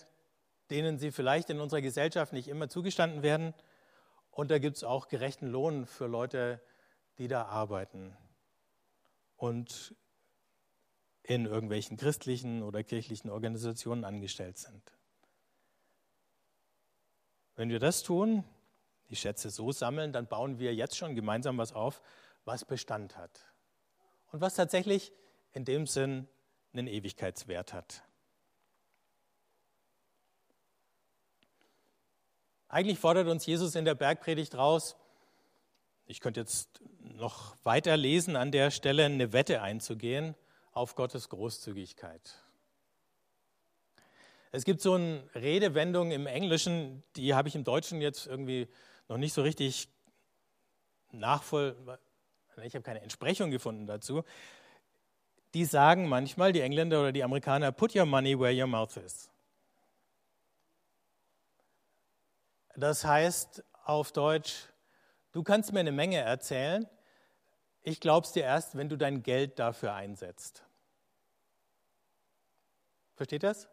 denen 0.70 0.98
sie 0.98 1.12
vielleicht 1.12 1.50
in 1.50 1.61
unserer 1.61 1.82
Gesellschaft 1.82 2.32
nicht 2.32 2.48
immer 2.48 2.68
zugestanden 2.68 3.22
werden. 3.22 3.52
Und 4.30 4.50
da 4.50 4.58
gibt 4.58 4.78
es 4.78 4.85
auch 4.85 5.08
gerechten 5.08 5.46
Lohn 5.46 5.85
für 5.85 6.06
Leute, 6.06 6.61
die 7.18 7.29
da 7.29 7.46
arbeiten 7.46 8.16
und 9.37 9.94
in 11.22 11.46
irgendwelchen 11.46 11.96
christlichen 11.96 12.62
oder 12.62 12.83
kirchlichen 12.83 13.31
Organisationen 13.31 14.05
angestellt 14.05 14.59
sind. 14.59 14.83
Wenn 17.55 17.68
wir 17.68 17.79
das 17.79 18.03
tun, 18.03 18.44
die 19.09 19.16
Schätze 19.16 19.51
so 19.51 19.72
sammeln, 19.72 20.12
dann 20.12 20.27
bauen 20.27 20.59
wir 20.59 20.75
jetzt 20.75 20.96
schon 20.96 21.14
gemeinsam 21.14 21.59
was 21.59 21.72
auf, 21.72 22.03
was 22.44 22.64
Bestand 22.64 23.16
hat 23.16 23.53
und 24.33 24.40
was 24.40 24.55
tatsächlich 24.55 25.12
in 25.53 25.64
dem 25.64 25.87
Sinn 25.87 26.29
einen 26.72 26.87
Ewigkeitswert 26.87 27.72
hat. 27.72 28.03
Eigentlich 32.68 32.98
fordert 32.98 33.29
uns 33.29 33.44
Jesus 33.44 33.75
in 33.75 33.85
der 33.85 33.94
Bergpredigt 33.94 34.55
raus, 34.55 34.96
ich 36.07 36.20
könnte 36.20 36.40
jetzt 36.40 36.83
noch 37.16 37.57
weiter 37.64 37.96
lesen 37.96 38.37
an 38.37 38.53
der 38.53 38.70
Stelle, 38.70 39.05
eine 39.05 39.33
Wette 39.33 39.62
einzugehen 39.62 40.35
auf 40.72 40.94
Gottes 40.94 41.29
Großzügigkeit. 41.29 42.42
Es 44.51 44.64
gibt 44.64 44.81
so 44.81 44.94
eine 44.94 45.22
Redewendung 45.35 46.11
im 46.11 46.27
Englischen, 46.27 47.03
die 47.16 47.35
habe 47.35 47.48
ich 47.48 47.55
im 47.55 47.64
Deutschen 47.64 48.01
jetzt 48.01 48.27
irgendwie 48.27 48.68
noch 49.09 49.16
nicht 49.16 49.33
so 49.33 49.42
richtig 49.42 49.88
nachvoll, 51.11 51.77
ich 52.62 52.75
habe 52.75 52.83
keine 52.83 53.01
Entsprechung 53.01 53.51
gefunden 53.51 53.87
dazu. 53.87 54.25
die 55.55 55.64
sagen 55.66 56.09
manchmal, 56.09 56.53
die 56.53 56.61
Engländer 56.61 57.01
oder 57.01 57.12
die 57.12 57.22
Amerikaner, 57.22 57.72
put 57.72 57.94
your 57.94 58.07
money 58.07 58.38
where 58.38 58.59
your 58.59 58.66
mouth 58.66 58.96
is. 58.96 59.31
Das 62.75 63.05
heißt 63.05 63.62
auf 63.85 64.12
Deutsch, 64.12 64.68
du 65.33 65.42
kannst 65.42 65.72
mir 65.72 65.81
eine 65.81 65.92
Menge 65.92 66.18
erzählen, 66.18 66.88
ich 67.83 68.01
glaub's 68.01 68.33
dir 68.33 68.45
erst, 68.45 68.77
wenn 68.77 68.88
du 68.88 68.97
dein 68.97 69.23
Geld 69.23 69.59
dafür 69.59 69.95
einsetzt. 69.95 70.64
Versteht 73.14 73.42
das? 73.42 73.68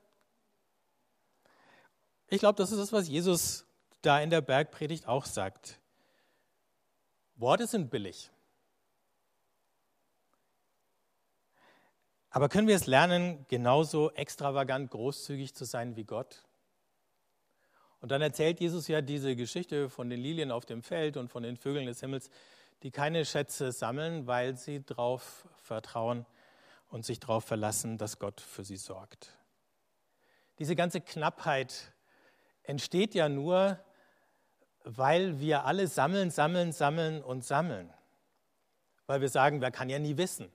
Ich 2.27 2.39
glaube, 2.39 2.57
das 2.57 2.71
ist 2.71 2.79
das, 2.79 2.93
was 2.93 3.07
Jesus 3.07 3.65
da 4.01 4.19
in 4.19 4.29
der 4.29 4.41
Bergpredigt 4.41 5.07
auch 5.07 5.25
sagt. 5.25 5.79
Worte 7.35 7.67
sind 7.67 7.89
billig. 7.89 8.31
Aber 12.29 12.49
können 12.49 12.67
wir 12.67 12.75
es 12.75 12.85
lernen, 12.85 13.45
genauso 13.47 14.11
extravagant 14.11 14.91
großzügig 14.91 15.55
zu 15.55 15.65
sein 15.65 15.95
wie 15.95 16.03
Gott? 16.03 16.43
Und 18.01 18.11
dann 18.11 18.21
erzählt 18.21 18.59
Jesus 18.59 18.87
ja 18.87 19.01
diese 19.01 19.35
Geschichte 19.35 19.89
von 19.89 20.09
den 20.09 20.19
Lilien 20.19 20.51
auf 20.51 20.65
dem 20.65 20.83
Feld 20.83 21.17
und 21.17 21.29
von 21.29 21.43
den 21.43 21.57
Vögeln 21.57 21.87
des 21.87 21.99
Himmels, 21.99 22.29
die 22.83 22.91
keine 22.91 23.25
Schätze 23.25 23.71
sammeln, 23.71 24.27
weil 24.27 24.55
sie 24.57 24.83
darauf 24.83 25.47
vertrauen 25.57 26.25
und 26.87 27.05
sich 27.05 27.19
darauf 27.19 27.43
verlassen, 27.43 27.97
dass 27.97 28.19
Gott 28.19 28.41
für 28.41 28.63
sie 28.63 28.77
sorgt. 28.77 29.37
Diese 30.59 30.75
ganze 30.75 31.01
Knappheit 31.01 31.93
entsteht 32.63 33.15
ja 33.15 33.29
nur, 33.29 33.79
weil 34.83 35.39
wir 35.39 35.65
alle 35.65 35.87
sammeln, 35.87 36.31
sammeln, 36.31 36.71
sammeln 36.71 37.23
und 37.23 37.43
sammeln. 37.43 37.93
Weil 39.05 39.21
wir 39.21 39.29
sagen, 39.29 39.61
wer 39.61 39.71
kann 39.71 39.89
ja 39.89 39.99
nie 39.99 40.17
wissen. 40.17 40.51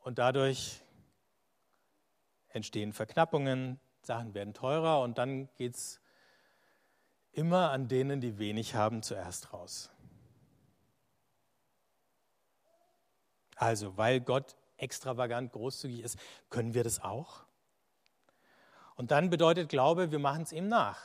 Und 0.00 0.18
dadurch 0.18 0.82
entstehen 2.48 2.92
Verknappungen, 2.92 3.80
Sachen 4.02 4.34
werden 4.34 4.52
teurer 4.52 5.00
und 5.00 5.16
dann 5.16 5.48
geht 5.54 5.74
es 5.74 6.01
immer 7.32 7.70
an 7.70 7.88
denen, 7.88 8.20
die 8.20 8.38
wenig 8.38 8.74
haben, 8.74 9.02
zuerst 9.02 9.52
raus. 9.52 9.90
Also, 13.56 13.96
weil 13.96 14.20
Gott 14.20 14.56
extravagant 14.76 15.52
großzügig 15.52 16.00
ist, 16.00 16.18
können 16.50 16.74
wir 16.74 16.84
das 16.84 17.02
auch. 17.02 17.44
Und 18.96 19.10
dann 19.10 19.30
bedeutet 19.30 19.68
Glaube, 19.68 20.10
wir 20.10 20.18
machen 20.18 20.42
es 20.42 20.52
ihm 20.52 20.68
nach. 20.68 21.00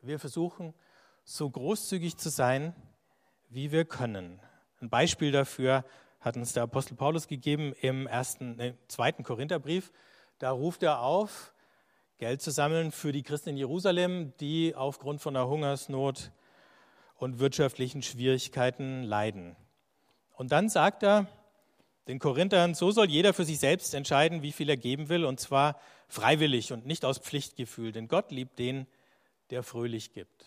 Wir 0.00 0.18
versuchen, 0.18 0.74
so 1.24 1.48
großzügig 1.48 2.16
zu 2.16 2.28
sein, 2.28 2.74
wie 3.48 3.70
wir 3.70 3.84
können. 3.84 4.40
Ein 4.80 4.90
Beispiel 4.90 5.30
dafür 5.30 5.84
hat 6.20 6.36
uns 6.36 6.52
der 6.52 6.64
Apostel 6.64 6.96
Paulus 6.96 7.28
gegeben 7.28 7.72
im 7.80 8.06
ersten, 8.06 8.58
äh, 8.58 8.74
zweiten 8.88 9.22
Korintherbrief. 9.22 9.92
Da 10.38 10.50
ruft 10.50 10.82
er 10.82 11.00
auf, 11.00 11.52
Geld 12.22 12.40
zu 12.40 12.52
sammeln 12.52 12.92
für 12.92 13.10
die 13.10 13.24
Christen 13.24 13.48
in 13.48 13.56
Jerusalem, 13.56 14.32
die 14.38 14.76
aufgrund 14.76 15.20
von 15.20 15.34
einer 15.34 15.48
Hungersnot 15.48 16.30
und 17.16 17.40
wirtschaftlichen 17.40 18.00
Schwierigkeiten 18.00 19.02
leiden. 19.02 19.56
Und 20.34 20.52
dann 20.52 20.68
sagt 20.68 21.02
er 21.02 21.26
den 22.06 22.20
Korinthern, 22.20 22.74
so 22.74 22.92
soll 22.92 23.10
jeder 23.10 23.34
für 23.34 23.44
sich 23.44 23.58
selbst 23.58 23.92
entscheiden, 23.92 24.42
wie 24.42 24.52
viel 24.52 24.68
er 24.70 24.76
geben 24.76 25.08
will, 25.08 25.24
und 25.24 25.40
zwar 25.40 25.80
freiwillig 26.06 26.72
und 26.72 26.86
nicht 26.86 27.04
aus 27.04 27.18
Pflichtgefühl, 27.18 27.90
denn 27.90 28.06
Gott 28.06 28.30
liebt 28.30 28.56
den, 28.60 28.86
der 29.50 29.64
fröhlich 29.64 30.12
gibt. 30.12 30.44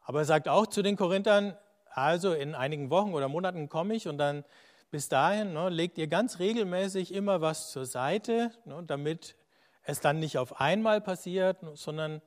Aber 0.00 0.18
er 0.18 0.24
sagt 0.24 0.48
auch 0.48 0.66
zu 0.66 0.82
den 0.82 0.96
Korinthern, 0.96 1.56
also 1.88 2.32
in 2.32 2.56
einigen 2.56 2.90
Wochen 2.90 3.14
oder 3.14 3.28
Monaten 3.28 3.68
komme 3.68 3.94
ich 3.94 4.08
und 4.08 4.18
dann 4.18 4.44
bis 4.90 5.08
dahin 5.08 5.52
ne, 5.52 5.68
legt 5.68 5.98
ihr 5.98 6.06
ganz 6.06 6.38
regelmäßig 6.38 7.12
immer 7.12 7.40
was 7.40 7.70
zur 7.70 7.86
Seite, 7.86 8.50
ne, 8.64 8.82
damit 8.86 9.36
es 9.82 10.00
dann 10.00 10.18
nicht 10.18 10.38
auf 10.38 10.60
einmal 10.60 11.00
passiert, 11.00 11.58
sondern 11.74 12.22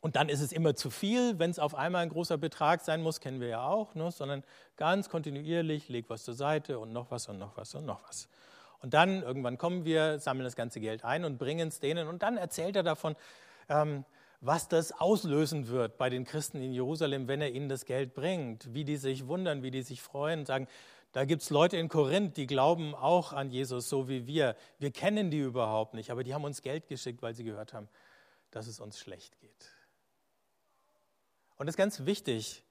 und 0.00 0.16
dann 0.16 0.28
ist 0.28 0.40
es 0.40 0.50
immer 0.50 0.74
zu 0.74 0.90
viel, 0.90 1.38
wenn 1.38 1.50
es 1.50 1.60
auf 1.60 1.76
einmal 1.76 2.02
ein 2.02 2.08
großer 2.08 2.36
Betrag 2.36 2.80
sein 2.80 3.02
muss, 3.02 3.20
kennen 3.20 3.40
wir 3.40 3.46
ja 3.46 3.66
auch, 3.66 3.94
ne, 3.94 4.10
sondern 4.10 4.42
ganz 4.76 5.08
kontinuierlich, 5.08 5.88
leg 5.88 6.06
was 6.08 6.24
zur 6.24 6.34
Seite 6.34 6.80
und 6.80 6.92
noch 6.92 7.12
was 7.12 7.28
und 7.28 7.38
noch 7.38 7.56
was 7.56 7.74
und 7.76 7.86
noch 7.86 8.02
was. 8.08 8.28
Und 8.80 8.94
dann 8.94 9.22
irgendwann 9.22 9.58
kommen 9.58 9.84
wir, 9.84 10.18
sammeln 10.18 10.44
das 10.44 10.56
ganze 10.56 10.80
Geld 10.80 11.04
ein 11.04 11.24
und 11.24 11.38
bringen 11.38 11.68
es 11.68 11.78
denen. 11.78 12.08
Und 12.08 12.24
dann 12.24 12.36
erzählt 12.36 12.74
er 12.74 12.82
davon, 12.82 13.14
ähm, 13.68 14.04
was 14.42 14.66
das 14.66 14.90
auslösen 14.90 15.68
wird 15.68 15.96
bei 15.98 16.10
den 16.10 16.24
Christen 16.24 16.60
in 16.60 16.72
Jerusalem, 16.72 17.28
wenn 17.28 17.40
er 17.40 17.52
ihnen 17.52 17.68
das 17.68 17.84
Geld 17.84 18.12
bringt, 18.12 18.74
wie 18.74 18.84
die 18.84 18.96
sich 18.96 19.28
wundern, 19.28 19.62
wie 19.62 19.70
die 19.70 19.82
sich 19.82 20.02
freuen 20.02 20.40
und 20.40 20.46
sagen, 20.46 20.66
da 21.12 21.24
gibt 21.24 21.42
es 21.42 21.50
Leute 21.50 21.76
in 21.76 21.88
Korinth, 21.88 22.36
die 22.36 22.48
glauben 22.48 22.94
auch 22.94 23.32
an 23.32 23.50
Jesus, 23.50 23.88
so 23.88 24.08
wie 24.08 24.26
wir. 24.26 24.56
Wir 24.80 24.90
kennen 24.90 25.30
die 25.30 25.38
überhaupt 25.38 25.94
nicht, 25.94 26.10
aber 26.10 26.24
die 26.24 26.34
haben 26.34 26.42
uns 26.42 26.60
Geld 26.60 26.88
geschickt, 26.88 27.22
weil 27.22 27.34
sie 27.34 27.44
gehört 27.44 27.72
haben, 27.72 27.88
dass 28.50 28.66
es 28.66 28.80
uns 28.80 28.98
schlecht 28.98 29.38
geht. 29.38 29.70
Und 31.56 31.68
es 31.68 31.74
ist 31.74 31.78
ganz 31.78 32.04
wichtig, 32.04 32.64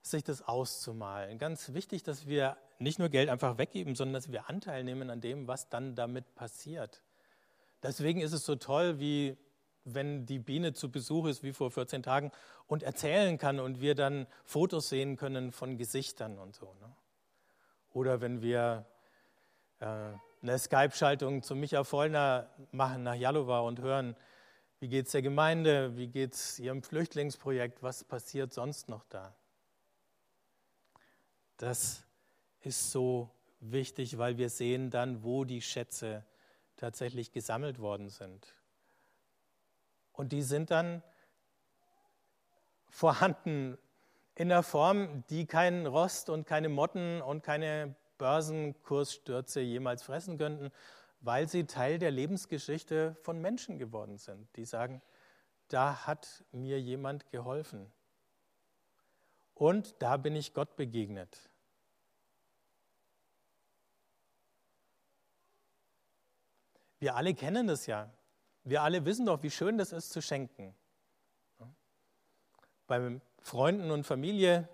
sich 0.00 0.24
das 0.24 0.42
auszumalen. 0.42 1.38
Ganz 1.38 1.72
wichtig, 1.72 2.02
dass 2.02 2.26
wir 2.26 2.56
nicht 2.80 2.98
nur 2.98 3.10
Geld 3.10 3.28
einfach 3.28 3.58
weggeben, 3.58 3.94
sondern 3.94 4.14
dass 4.14 4.32
wir 4.32 4.48
Anteil 4.48 4.82
nehmen 4.82 5.08
an 5.08 5.20
dem, 5.20 5.46
was 5.46 5.68
dann 5.68 5.94
damit 5.94 6.34
passiert. 6.34 7.00
Deswegen 7.80 8.20
ist 8.20 8.32
es 8.32 8.44
so 8.44 8.56
toll, 8.56 8.98
wie 8.98 9.36
wenn 9.84 10.26
die 10.26 10.38
Biene 10.38 10.72
zu 10.72 10.90
Besuch 10.90 11.26
ist, 11.26 11.42
wie 11.42 11.52
vor 11.52 11.70
14 11.70 12.02
Tagen, 12.02 12.30
und 12.66 12.82
erzählen 12.82 13.38
kann 13.38 13.60
und 13.60 13.80
wir 13.80 13.94
dann 13.94 14.26
Fotos 14.44 14.88
sehen 14.88 15.16
können 15.16 15.52
von 15.52 15.76
Gesichtern 15.76 16.38
und 16.38 16.54
so. 16.54 16.74
Ne? 16.80 16.94
Oder 17.92 18.20
wenn 18.20 18.42
wir 18.42 18.86
äh, 19.80 19.86
eine 20.42 20.58
Skype-Schaltung 20.58 21.42
zu 21.42 21.54
Micha 21.54 21.84
Vollner 21.84 22.48
machen 22.70 23.02
nach 23.02 23.14
Jalova 23.14 23.60
und 23.60 23.80
hören, 23.80 24.16
wie 24.80 24.88
geht 24.88 25.06
es 25.06 25.12
der 25.12 25.22
Gemeinde, 25.22 25.96
wie 25.96 26.08
geht 26.08 26.34
es 26.34 26.58
ihrem 26.58 26.82
Flüchtlingsprojekt, 26.82 27.82
was 27.82 28.02
passiert 28.02 28.52
sonst 28.52 28.88
noch 28.88 29.04
da. 29.04 29.34
Das 31.56 32.04
ist 32.60 32.90
so 32.90 33.30
wichtig, 33.60 34.18
weil 34.18 34.38
wir 34.38 34.48
sehen 34.48 34.90
dann, 34.90 35.22
wo 35.22 35.44
die 35.44 35.62
Schätze 35.62 36.24
tatsächlich 36.76 37.30
gesammelt 37.30 37.78
worden 37.78 38.08
sind. 38.08 38.54
Und 40.12 40.32
die 40.32 40.42
sind 40.42 40.70
dann 40.70 41.02
vorhanden 42.88 43.78
in 44.34 44.50
einer 44.50 44.62
Form, 44.62 45.24
die 45.30 45.46
keinen 45.46 45.86
Rost 45.86 46.30
und 46.30 46.46
keine 46.46 46.68
Motten 46.68 47.20
und 47.22 47.42
keine 47.42 47.94
Börsenkursstürze 48.18 49.60
jemals 49.60 50.02
fressen 50.02 50.38
könnten, 50.38 50.70
weil 51.20 51.48
sie 51.48 51.64
Teil 51.64 51.98
der 51.98 52.10
Lebensgeschichte 52.10 53.16
von 53.22 53.40
Menschen 53.40 53.78
geworden 53.78 54.18
sind, 54.18 54.48
die 54.56 54.64
sagen, 54.64 55.02
da 55.68 56.06
hat 56.06 56.44
mir 56.52 56.80
jemand 56.80 57.30
geholfen. 57.30 57.90
Und 59.54 60.02
da 60.02 60.16
bin 60.16 60.36
ich 60.36 60.54
Gott 60.54 60.76
begegnet. 60.76 61.50
Wir 66.98 67.16
alle 67.16 67.34
kennen 67.34 67.66
das 67.66 67.86
ja. 67.86 68.10
Wir 68.64 68.82
alle 68.82 69.04
wissen 69.04 69.26
doch, 69.26 69.42
wie 69.42 69.50
schön 69.50 69.78
das 69.78 69.92
ist 69.92 70.10
zu 70.10 70.22
schenken. 70.22 70.74
Bei 72.86 73.20
Freunden 73.40 73.90
und 73.90 74.04
Familie 74.04 74.68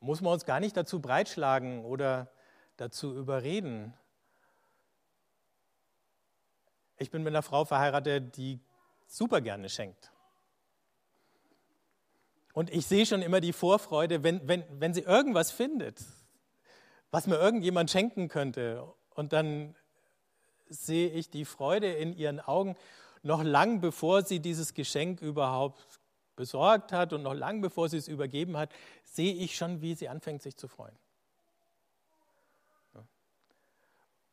muss 0.00 0.20
man 0.20 0.34
uns 0.34 0.44
gar 0.44 0.60
nicht 0.60 0.76
dazu 0.76 1.00
breitschlagen 1.00 1.84
oder 1.84 2.30
dazu 2.76 3.16
überreden. 3.16 3.94
Ich 6.98 7.10
bin 7.10 7.22
mit 7.22 7.32
einer 7.32 7.42
Frau 7.42 7.64
verheiratet, 7.64 8.36
die 8.36 8.60
super 9.06 9.40
gerne 9.40 9.68
schenkt. 9.68 10.10
Und 12.52 12.70
ich 12.70 12.86
sehe 12.86 13.04
schon 13.04 13.22
immer 13.22 13.40
die 13.40 13.52
Vorfreude, 13.52 14.22
wenn, 14.22 14.46
wenn, 14.48 14.64
wenn 14.80 14.94
sie 14.94 15.02
irgendwas 15.02 15.50
findet, 15.50 16.02
was 17.10 17.26
mir 17.26 17.36
irgendjemand 17.36 17.90
schenken 17.90 18.28
könnte. 18.28 18.94
Und 19.14 19.32
dann 19.32 19.74
sehe 20.68 21.10
ich 21.10 21.30
die 21.30 21.44
Freude 21.44 21.92
in 21.92 22.14
ihren 22.14 22.40
Augen 22.40 22.76
noch 23.26 23.42
lang 23.42 23.80
bevor 23.80 24.24
sie 24.24 24.40
dieses 24.40 24.72
Geschenk 24.72 25.20
überhaupt 25.20 25.84
besorgt 26.36 26.92
hat 26.92 27.12
und 27.12 27.22
noch 27.22 27.34
lang 27.34 27.60
bevor 27.60 27.88
sie 27.88 27.96
es 27.96 28.08
übergeben 28.08 28.56
hat, 28.56 28.72
sehe 29.04 29.34
ich 29.34 29.56
schon, 29.56 29.82
wie 29.82 29.94
sie 29.94 30.08
anfängt, 30.08 30.42
sich 30.42 30.56
zu 30.56 30.68
freuen. 30.68 30.96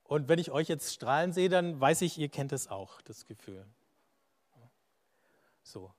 Und 0.04 0.28
wenn 0.28 0.38
ich 0.38 0.52
euch 0.52 0.68
jetzt 0.68 0.94
strahlen 0.94 1.34
sehe, 1.34 1.50
dann 1.50 1.80
weiß 1.80 2.02
ich, 2.02 2.20
ihr 2.20 2.30
kennt 2.30 2.52
es 2.52 2.68
auch, 2.68 3.02
das 3.02 3.26
Gefühl. 3.26 3.66
So. 5.64 5.92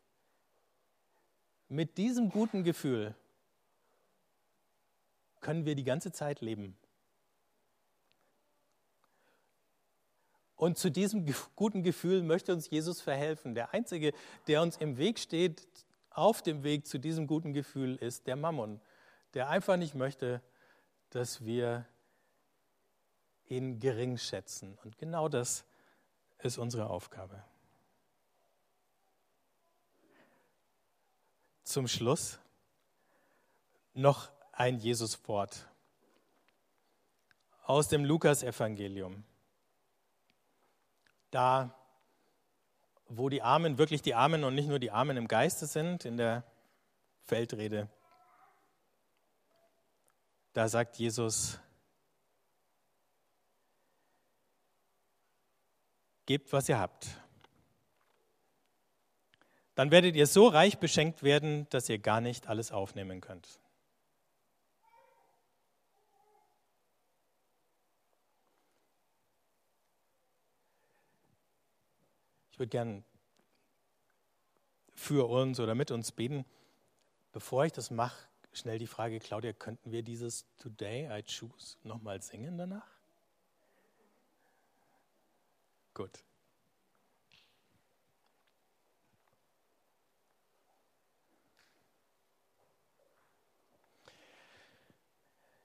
Mit 1.69 1.99
diesem 1.99 2.31
guten 2.31 2.63
Gefühl 2.63 3.15
können 5.41 5.65
wir 5.65 5.75
die 5.75 5.85
ganze 5.85 6.13
Zeit 6.13 6.43
leben. 6.43 6.77
Und 10.57 10.79
zu 10.79 10.91
diesem 10.91 11.27
guten 11.57 11.83
Gefühl 11.83 12.23
möchte 12.23 12.53
uns 12.53 12.71
Jesus 12.71 13.01
verhelfen. 13.01 13.55
Der 13.55 13.75
Einzige, 13.75 14.13
der 14.47 14.63
uns 14.63 14.77
im 14.77 14.97
Weg 14.99 15.19
steht, 15.19 15.67
auf 16.11 16.43
dem 16.43 16.63
Weg 16.63 16.87
zu 16.87 16.99
diesem 16.99 17.27
guten 17.27 17.53
Gefühl 17.53 17.97
ist 17.97 18.27
der 18.27 18.37
Mammon, 18.37 18.81
der 19.35 19.49
einfach 19.49 19.77
nicht 19.77 19.95
möchte, 19.95 20.41
dass 21.11 21.45
wir 21.45 21.87
ihn 23.47 23.81
gering 23.81 24.17
schätzen. 24.17 24.79
Und 24.85 24.97
genau 24.97 25.29
das 25.29 25.65
ist 26.39 26.59
unsere 26.59 26.89
Aufgabe. 26.89 27.43
Zum 31.65 31.89
Schluss 31.89 32.39
noch 33.95 34.31
ein 34.53 34.79
Jesus-Wort 34.79 35.69
aus 37.65 37.89
dem 37.89 38.05
Lukas-Evangelium. 38.05 39.25
Da, 41.35 41.75
wo 43.07 43.29
die 43.29 43.43
Armen 43.43 43.77
wirklich 43.77 44.03
die 44.03 44.15
Armen 44.15 44.45
und 44.45 44.55
nicht 44.55 44.69
nur 44.69 44.79
die 44.79 44.93
Armen 44.93 45.17
im 45.17 45.27
Geiste 45.27 45.67
sind, 45.67 46.05
in 46.05 46.17
der 46.17 46.45
Feldrede, 47.23 47.89
da 50.53 50.69
sagt 50.69 50.97
Jesus, 50.97 51.59
gebt, 56.25 56.53
was 56.53 56.69
ihr 56.69 56.79
habt. 56.79 57.09
Dann 59.75 59.91
werdet 59.91 60.15
ihr 60.15 60.29
so 60.29 60.47
reich 60.47 60.79
beschenkt 60.79 61.25
werden, 61.25 61.69
dass 61.71 61.89
ihr 61.89 61.99
gar 61.99 62.21
nicht 62.21 62.47
alles 62.47 62.71
aufnehmen 62.71 63.21
könnt. 63.21 63.59
Ich 72.55 72.61
würde 72.61 72.71
gern 72.71 73.05
für 74.95 75.29
uns 75.29 75.59
oder 75.59 75.75
mit 75.75 75.91
uns 75.91 76.13
beten. 76.13 76.45
Bevor 77.33 77.65
ich 77.65 77.73
das 77.73 77.91
mache, 77.91 78.29
schnell 78.53 78.79
die 78.79 78.87
Frage, 78.87 79.19
Claudia, 79.19 79.53
könnten 79.53 79.91
wir 79.91 80.05
dieses 80.05 80.47
Today 80.59 81.09
I 81.11 81.25
Choose 81.25 81.79
nochmal 81.83 82.23
singen 82.23 82.57
danach? 82.57 82.87
Gut. 85.95 86.23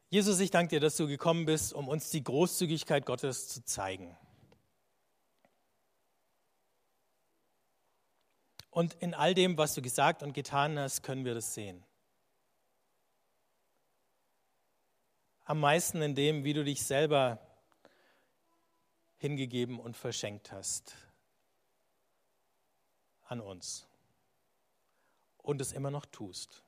Jesus, 0.10 0.40
ich 0.40 0.50
danke 0.50 0.70
dir, 0.72 0.80
dass 0.80 0.98
du 0.98 1.06
gekommen 1.06 1.46
bist, 1.46 1.72
um 1.72 1.88
uns 1.88 2.10
die 2.10 2.24
Großzügigkeit 2.24 3.06
Gottes 3.06 3.48
zu 3.48 3.64
zeigen. 3.64 4.18
Und 8.80 8.94
in 9.02 9.14
all 9.14 9.34
dem, 9.34 9.58
was 9.58 9.74
du 9.74 9.82
gesagt 9.82 10.24
und 10.24 10.32
getan 10.32 10.80
hast, 10.80 11.04
können 11.04 11.26
wir 11.26 11.34
das 11.34 11.54
sehen. 11.54 11.84
Am 15.44 15.60
meisten 15.60 16.02
in 16.02 16.16
dem, 16.16 16.46
wie 16.46 16.54
du 16.54 16.64
dich 16.64 16.82
selber 16.82 17.46
hingegeben 19.18 19.82
und 19.82 19.98
verschenkt 19.98 20.54
hast 20.54 20.96
an 23.26 23.42
uns 23.42 23.86
und 25.40 25.60
es 25.60 25.74
immer 25.74 25.92
noch 25.92 26.06
tust. 26.06 26.64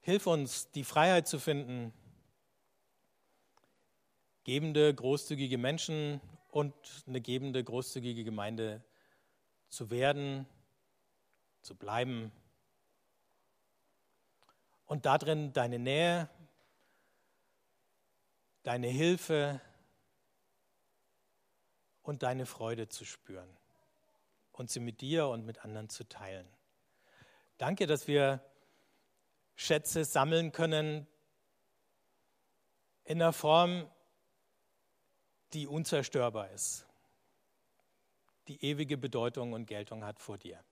Hilf 0.00 0.26
uns, 0.26 0.68
die 0.72 0.82
Freiheit 0.82 1.28
zu 1.28 1.38
finden, 1.38 1.92
gebende, 4.48 4.94
großzügige 4.94 5.58
Menschen 5.58 6.22
und 6.48 6.74
eine 7.06 7.20
gebende, 7.20 7.62
großzügige 7.62 8.24
Gemeinde 8.24 8.82
zu 9.68 9.90
werden, 9.90 10.46
zu 11.60 11.76
bleiben 11.76 12.32
und 14.86 15.04
darin 15.04 15.52
deine 15.52 15.78
Nähe, 15.78 16.30
deine 18.62 18.86
Hilfe 18.86 19.60
und 22.00 22.22
deine 22.22 22.46
Freude 22.46 22.88
zu 22.88 23.04
spüren 23.04 23.54
und 24.52 24.70
sie 24.70 24.80
mit 24.80 25.02
dir 25.02 25.28
und 25.28 25.44
mit 25.44 25.62
anderen 25.62 25.90
zu 25.90 26.08
teilen. 26.08 26.48
Danke, 27.58 27.86
dass 27.86 28.08
wir 28.08 28.42
Schätze 29.56 30.06
sammeln 30.06 30.52
können 30.52 31.06
in 33.04 33.20
einer 33.20 33.34
Form, 33.34 33.90
die 35.52 35.66
unzerstörbar 35.66 36.50
ist, 36.50 36.86
die 38.48 38.62
ewige 38.64 38.96
Bedeutung 38.96 39.52
und 39.52 39.66
Geltung 39.66 40.04
hat 40.04 40.20
vor 40.20 40.38
dir. 40.38 40.62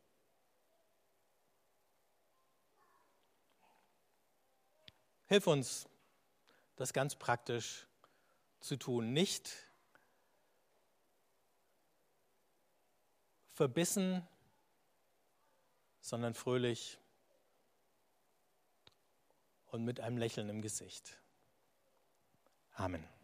Hilf 5.26 5.46
uns, 5.46 5.88
das 6.76 6.92
ganz 6.92 7.16
praktisch 7.16 7.86
zu 8.60 8.76
tun. 8.76 9.12
Nicht 9.12 9.50
verbissen, 13.52 14.26
sondern 16.00 16.34
fröhlich 16.34 16.98
und 19.66 19.84
mit 19.84 19.98
einem 20.00 20.18
Lächeln 20.18 20.48
im 20.48 20.62
Gesicht. 20.62 21.18
Amen. 22.74 23.15